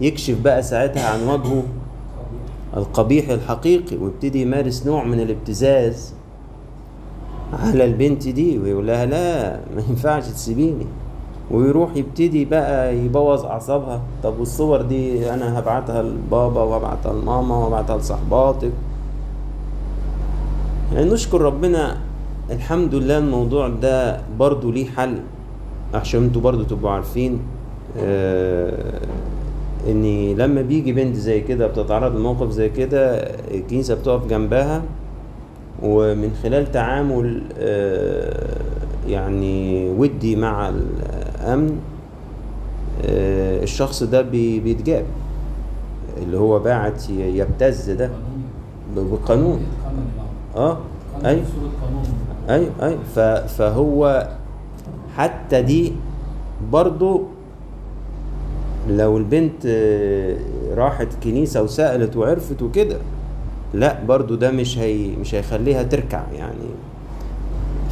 يكشف 0.01 0.41
بقى 0.41 0.63
ساعتها 0.63 1.09
عن 1.13 1.29
وجهه 1.29 1.63
القبيح 2.77 3.29
الحقيقي 3.29 3.97
ويبتدي 3.97 4.43
يمارس 4.43 4.87
نوع 4.87 5.05
من 5.05 5.21
الابتزاز 5.21 6.15
على 7.53 7.85
البنت 7.85 8.29
دي 8.29 8.59
ويقول 8.59 8.87
لها 8.87 9.07
لا 9.07 9.57
ما 9.77 9.83
ينفعش 9.89 10.27
تسيبيني. 10.29 10.87
ويروح 11.51 11.97
يبتدي 11.97 12.45
بقى 12.45 12.97
يبوظ 12.97 13.45
أعصابها. 13.45 14.01
طب 14.23 14.39
والصور 14.39 14.83
دي 14.83 15.35
أنا 15.35 15.59
هبعتها 15.59 16.03
لبابا 16.03 16.63
وهبعتها 16.63 17.13
لماما 17.13 17.57
وهبعتها 17.57 17.99
لصحباتك. 17.99 18.73
يعني 20.95 21.11
نشكر 21.11 21.41
ربنا 21.41 21.97
الحمد 22.51 22.95
لله 22.95 23.19
الموضوع 23.19 23.69
ده 23.69 24.21
برضو 24.39 24.71
ليه 24.71 24.87
حل 24.87 25.19
عشان 25.95 26.23
أنتوا 26.23 26.43
برضو 26.43 26.63
تبقوا 26.63 26.91
عارفين 26.91 27.41
آه 27.99 29.01
ان 29.89 30.33
لما 30.37 30.63
بيجي 30.63 30.93
بنت 30.93 31.17
زي 31.17 31.41
كده 31.41 31.67
بتتعرض 31.67 32.17
لموقف 32.17 32.51
زي 32.51 32.69
كده 32.69 33.15
الكنيسة 33.51 33.95
بتقف 33.95 34.27
جنبها 34.27 34.83
ومن 35.83 36.31
خلال 36.43 36.73
تعامل 36.73 37.43
آه 37.59 38.57
يعني 39.09 39.89
ودي 39.91 40.37
مع 40.37 40.69
الأمن 40.69 41.79
آه 43.05 43.63
الشخص 43.63 44.03
ده 44.03 44.23
بي- 44.23 44.61
بيتجاب. 44.61 45.05
اللي 46.23 46.39
هو 46.39 46.59
باعت 46.59 47.11
يبتز 47.11 47.91
ده 47.91 48.11
بالقانون 48.97 49.21
قانون 49.29 49.61
آه 50.57 50.79
أي. 51.25 51.31
اي 51.31 51.43
صورة 51.45 51.71
قانون 51.83 52.71
أي 52.83 52.89
أي. 52.89 52.99
ف- 53.15 53.53
فهو 53.59 54.29
حتى 55.17 55.63
دي 55.63 55.93
برضو 56.73 57.23
لو 58.89 59.19
البنت 59.19 59.67
آه، 59.67 60.37
راحت 60.75 61.09
كنيسة 61.25 61.63
وسألت 61.63 62.17
وعرفت 62.17 62.63
وكده 62.63 62.97
لا 63.75 64.05
برضو 64.05 64.35
ده 64.35 64.51
مش 64.51 64.79
هي 64.79 65.11
مش 65.21 65.35
هيخليها 65.35 65.83
تركع 65.83 66.23
يعني. 66.37 66.55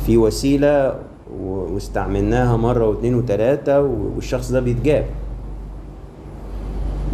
في 0.07 0.16
وسيلة 0.16 0.94
واستعملناها 1.40 2.57
مرة 2.57 2.88
واتنين 2.88 3.14
وتلاتة 3.14 3.81
والشخص 3.81 4.53
ده 4.53 4.61
بيتجاب. 4.61 5.05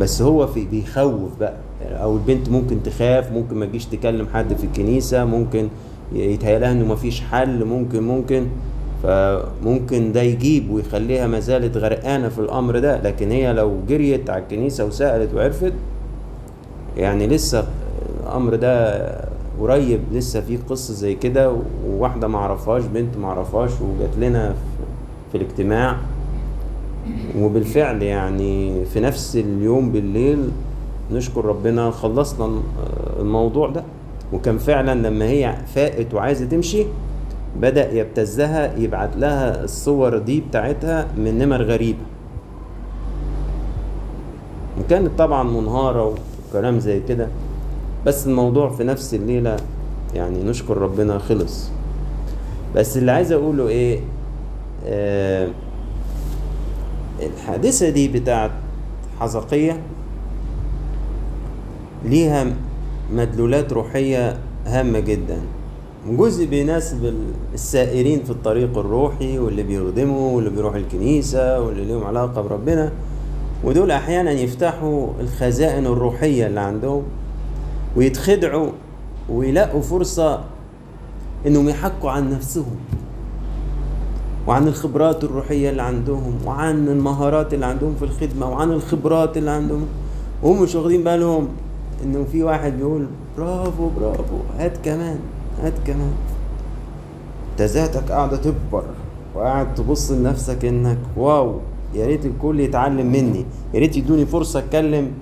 بس 0.00 0.22
هو 0.22 0.46
في 0.46 0.64
بيخوف 0.64 1.38
بقى. 1.40 1.56
أو 1.82 2.14
البنت 2.16 2.48
ممكن 2.48 2.82
تخاف 2.82 3.32
ممكن 3.32 3.56
ما 3.56 3.66
تجيش 3.66 3.86
تكلم 3.86 4.26
حد 4.34 4.54
في 4.54 4.64
الكنيسة 4.64 5.24
ممكن 5.24 5.68
يتهيأ 6.12 6.58
لها 6.58 6.72
إنه 6.72 6.84
مفيش 6.92 7.20
حل 7.20 7.64
ممكن 7.64 8.02
ممكن. 8.02 8.46
فممكن 9.04 10.12
ده 10.12 10.22
يجيب 10.22 10.70
ويخليها 10.70 11.26
ما 11.26 11.40
زالت 11.40 11.76
غرقانة 11.76 12.28
في 12.28 12.38
الأمر 12.38 12.78
ده. 12.78 13.00
لكن 13.02 13.30
هي 13.30 13.52
لو 13.52 13.76
جريت 13.88 14.30
على 14.30 14.42
الكنيسة 14.42 14.84
وسألت 14.84 15.34
وعرفت 15.34 15.72
يعني 16.96 17.26
لسه 17.26 17.64
الأمر 18.22 18.54
ده 18.54 19.04
قريب 19.60 20.00
لسه 20.12 20.40
في 20.40 20.56
قصة 20.56 20.94
زي 20.94 21.14
كده 21.14 21.56
وواحدة 21.88 22.28
معرفهاش 22.28 22.82
بنت 22.84 23.16
معرفهاش 23.16 23.70
وجات 23.70 24.16
لنا 24.18 24.54
في, 25.32 25.38
الاجتماع. 25.38 25.96
وبالفعل 27.38 28.02
يعني 28.02 28.84
في 28.84 29.00
نفس 29.00 29.36
اليوم 29.36 29.92
بالليل 29.92 30.48
نشكر 31.12 31.44
ربنا 31.44 31.90
خلصنا 31.90 32.46
الم- 32.46 32.62
الموضوع 33.20 33.68
ده. 33.68 33.84
وكان 34.32 34.58
فعلا 34.58 35.08
لما 35.08 35.24
هي 35.24 35.54
فاقت 35.74 36.14
وعايزة 36.14 36.44
تمشي 36.46 36.84
بدأ 37.60 37.92
يبتزها 37.92 38.76
يبعت 38.78 39.16
لها 39.16 39.64
الصور 39.64 40.18
دي 40.18 40.40
بتاعتها 40.40 41.06
من 41.16 41.38
نمر 41.38 41.62
غريبة 41.62 41.98
وكانت 44.80 45.18
طبعا 45.18 45.42
منهارة 45.42 46.14
وكلام 46.50 46.78
زي 46.80 47.00
كده 47.08 47.28
بس 48.06 48.26
الموضوع 48.26 48.70
في 48.70 48.84
نفس 48.84 49.14
الليلة 49.14 49.56
يعني 50.14 50.42
نشكر 50.42 50.78
ربنا 50.78 51.18
خلص. 51.18 51.70
بس 52.76 52.96
اللي 52.96 53.12
عايز 53.12 53.32
أقوله 53.32 53.68
إيه؟ 53.68 54.00
آه 54.86 55.48
الحادثة 57.22 57.88
دي 57.90 58.08
بتاعت 58.08 58.50
حزقية 59.20 59.80
ليها 62.04 62.46
مدلولات 63.12 63.72
روحية 63.72 64.38
هامة 64.66 65.00
جدا. 65.00 65.38
جزء 66.10 66.46
بيناسب 66.46 67.14
السائرين 67.54 68.24
في 68.24 68.30
الطريق 68.30 68.78
الروحي 68.78 69.38
واللي 69.38 69.62
بيخدموا 69.62 70.36
واللي 70.36 70.50
بيروحوا 70.50 70.78
الكنيسة 70.78 71.60
واللي 71.60 71.84
ليهم 71.84 72.04
علاقة 72.04 72.42
بربنا. 72.42 72.92
ودول 73.64 73.90
أحيانا 73.90 74.30
يفتحوا 74.30 75.08
الخزائن 75.20 75.86
الروحية 75.86 76.46
اللي 76.46 76.60
عندهم 76.60 77.02
ويتخدعوا 77.96 78.70
ويلاقوا 79.28 79.80
فرصة 79.80 80.40
إنهم 81.46 81.68
يحكوا 81.68 82.10
عن 82.10 82.30
نفسهم 82.30 82.76
وعن 84.46 84.68
الخبرات 84.68 85.24
الروحية 85.24 85.70
اللي 85.70 85.82
عندهم 85.82 86.38
وعن 86.46 86.88
المهارات 86.88 87.54
اللي 87.54 87.66
عندهم 87.66 87.94
في 87.94 88.04
الخدمة 88.04 88.50
وعن 88.50 88.72
الخبرات 88.72 89.36
اللي 89.36 89.50
عندهم. 89.50 89.86
وهم 90.42 90.62
مش 90.62 90.74
واخدين 90.74 91.04
بالهم 91.04 91.48
إنه 92.04 92.24
في 92.32 92.42
واحد 92.42 92.76
بيقول 92.76 93.06
برافو 93.38 93.88
برافو 93.88 94.36
هات 94.58 94.76
كمان. 94.84 95.18
هات 95.62 95.72
كمان 95.86 96.12
انت 97.52 97.62
ذاتك 97.62 98.12
قاعدة 98.12 98.36
تكبر 98.36 98.84
وقاعد 99.34 99.74
تبص 99.74 100.10
لنفسك 100.10 100.64
إنك 100.64 100.98
واو 101.16 101.60
يا 101.94 102.06
ريت 102.06 102.26
الكل 102.26 102.60
يتعلم 102.60 103.06
مني 103.06 103.44
يا 103.74 103.78
ريت 103.80 103.96
يدوني 103.96 104.26
فرصة 104.26 104.58
أتكلم 104.58 105.12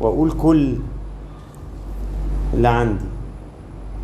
وأقول 0.00 0.32
كل 0.32 0.76
اللي 2.54 2.68
عندي. 2.68 3.04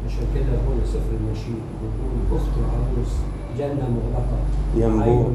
عشان 0.06 0.24
كده 0.34 0.44
هو 0.44 0.86
سفر 0.86 1.16
النشيد 1.20 1.60
بيقول 1.80 2.40
أخت 2.40 2.48
العروس. 2.58 3.12
عين 3.60 3.76
مقفله 3.76 4.86
ينبوع. 4.86 5.28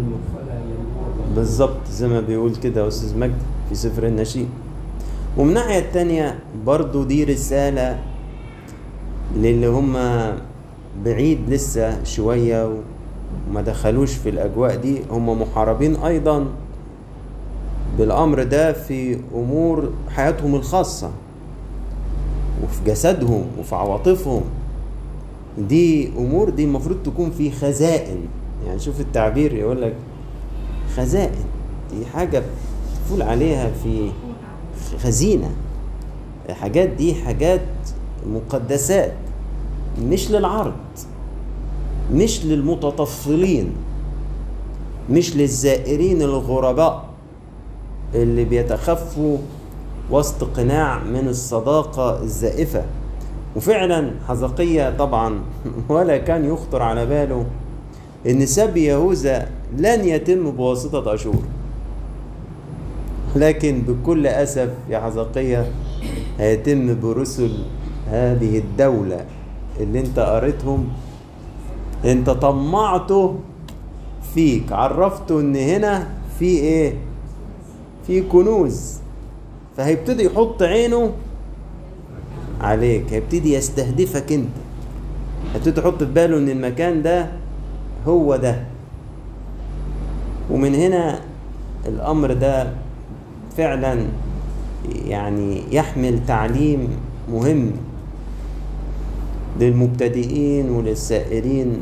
بالظبط 1.36 1.88
زي 1.92 2.08
ما 2.08 2.22
بيقول 2.22 2.56
كده 2.56 2.82
يا 2.82 2.88
أستاذ 2.88 3.18
مجدي 3.20 3.36
في 3.70 3.76
سفر 3.76 4.08
النشيد. 4.08 4.48
ومن 5.38 5.50
الناحية 5.50 5.80
التانية 5.80 6.40
برضو 6.66 7.04
دي 7.04 7.24
رسالة 7.24 8.00
للي 9.36 9.68
هم 9.68 9.98
بعيد 11.06 11.40
لسه 11.50 12.04
شوية 12.04 12.76
وما 13.50 13.62
دخلوش 13.62 14.14
في 14.14 14.30
الأجواء 14.30 14.76
دي 14.76 15.02
هم 15.12 15.42
محاربين 15.42 15.96
أيضا 15.96 16.46
بالأمر 17.98 18.44
ده 18.44 18.74
في 18.74 19.20
أمور 19.36 19.90
حياتهم 20.16 20.56
الخاصة 20.56 21.12
وفي 22.64 22.92
جسدهم 22.92 23.46
وفي 23.60 23.76
عواطفهم. 23.76 24.42
دي 25.58 26.10
أمور 26.18 26.50
دي 26.50 26.64
المفروض 26.64 26.98
تكون 27.04 27.32
في 27.32 27.52
خزائن. 27.52 28.18
يعني 28.68 28.80
شوف 28.80 29.00
التعبير 29.00 29.54
يقول 29.54 29.82
لك 29.82 29.94
خزائن. 30.98 31.46
دي 31.92 32.06
حاجة 32.06 32.44
تفول 33.06 33.22
عليها 33.22 33.72
في 33.84 34.10
خزينة. 35.04 35.52
الحاجات 36.50 36.90
دي 36.90 37.16
حاجات 37.16 37.62
مقدسات 38.34 39.14
مش 40.02 40.32
للعرض 40.32 40.74
مش 42.14 42.46
للمتطفلين 42.46 43.72
مش 45.10 45.36
للزائرين 45.36 46.22
الغرباء 46.22 47.06
اللي 48.16 48.46
بيتخفوا 48.46 49.38
وسط 50.12 50.44
قناع 50.44 51.04
من 51.04 51.28
الصداقة 51.28 52.24
الزائفة. 52.24 52.84
وفعلا 53.56 54.12
حزقية 54.28 54.98
طبعا 54.98 55.40
ولا 55.90 56.18
كان 56.18 56.46
يخطر 56.46 56.82
على 56.82 57.06
باله 57.06 57.46
إن 58.28 58.46
سبي 58.46 58.84
يهوذا 58.86 59.50
لن 59.78 60.06
يتم 60.06 60.52
بواسطة 60.52 61.14
أشور. 61.14 61.44
لكن 63.36 63.82
بكل 63.82 64.28
أسف 64.28 64.70
يا 64.90 65.00
حزقية 65.00 65.72
هيتم 66.40 67.00
برسل 67.00 67.52
هذه 68.10 68.58
الدولة 68.58 69.26
اللي 69.80 70.00
انت 70.00 70.20
قريتهم 70.20 70.88
انت 72.06 72.30
طمعته 72.30 73.36
فيك 74.34 74.72
عرفته 74.72 75.40
ان 75.40 75.56
هنا 75.56 76.08
في 76.40 76.46
إيه؟ 76.46 76.94
في 78.08 78.22
كنوز. 78.22 78.98
فهيبتدي 79.78 80.26
يحط 80.26 80.64
عينه 80.64 81.12
عليك 82.62 83.14
هيبتدي 83.14 83.54
يستهدفك 83.54 84.32
انت. 84.32 84.50
هيبتدي 85.54 85.80
يحط 85.82 85.98
في 86.04 86.12
باله 86.12 86.38
ان 86.38 86.50
المكان 86.50 87.02
ده 87.02 87.28
هو 88.08 88.36
ده. 88.36 88.64
ومن 90.52 90.76
هنا 90.76 91.20
الأمر 91.88 92.34
ده 92.34 92.68
فعلا 93.58 94.06
يعني 95.06 95.64
يحمل 95.72 96.26
تعليم 96.26 96.90
مهم. 97.32 97.72
للمبتدئين 99.60 100.70
وللسائرين 100.70 101.82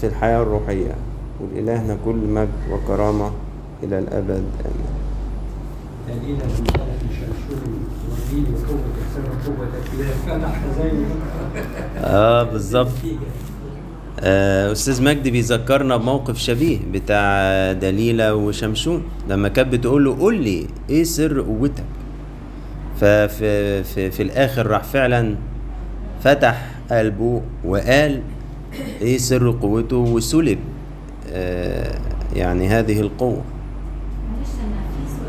في 0.00 0.06
الحياة 0.06 0.42
الروحية. 0.42 0.94
ولإلهنا 1.40 1.96
كل 2.04 2.16
مجد 2.16 2.48
وكرامة 2.72 3.30
إلى 3.82 3.98
الأبد. 3.98 4.44
آمين. 4.64 4.86
آه 11.98 12.42
بالظبط 12.42 12.90
آه، 14.20 14.72
أستاذ 14.72 15.02
مجدي 15.02 15.30
بيذكرنا 15.30 15.96
بموقف 15.96 16.38
شبيه 16.38 16.78
بتاع 16.92 17.72
دليلة 17.72 18.34
وشمشون 18.34 19.02
لما 19.28 19.48
كانت 19.48 19.72
بتقول 19.72 20.04
له 20.04 20.18
قول 20.18 20.34
لي 20.42 20.66
إيه 20.90 21.04
سر 21.04 21.40
قوتك؟ 21.40 21.84
ففي 23.00 23.84
في, 23.84 24.10
في 24.10 24.22
الآخر 24.22 24.66
راح 24.66 24.84
فعلا 24.84 25.36
فتح 26.24 26.70
قلبه 26.90 27.42
وقال 27.64 28.20
إيه 29.02 29.18
سر 29.18 29.50
قوته 29.50 29.96
وسلب؟ 29.96 30.58
آه 31.32 31.98
يعني 32.36 32.68
هذه 32.68 33.00
القوة. 33.00 33.42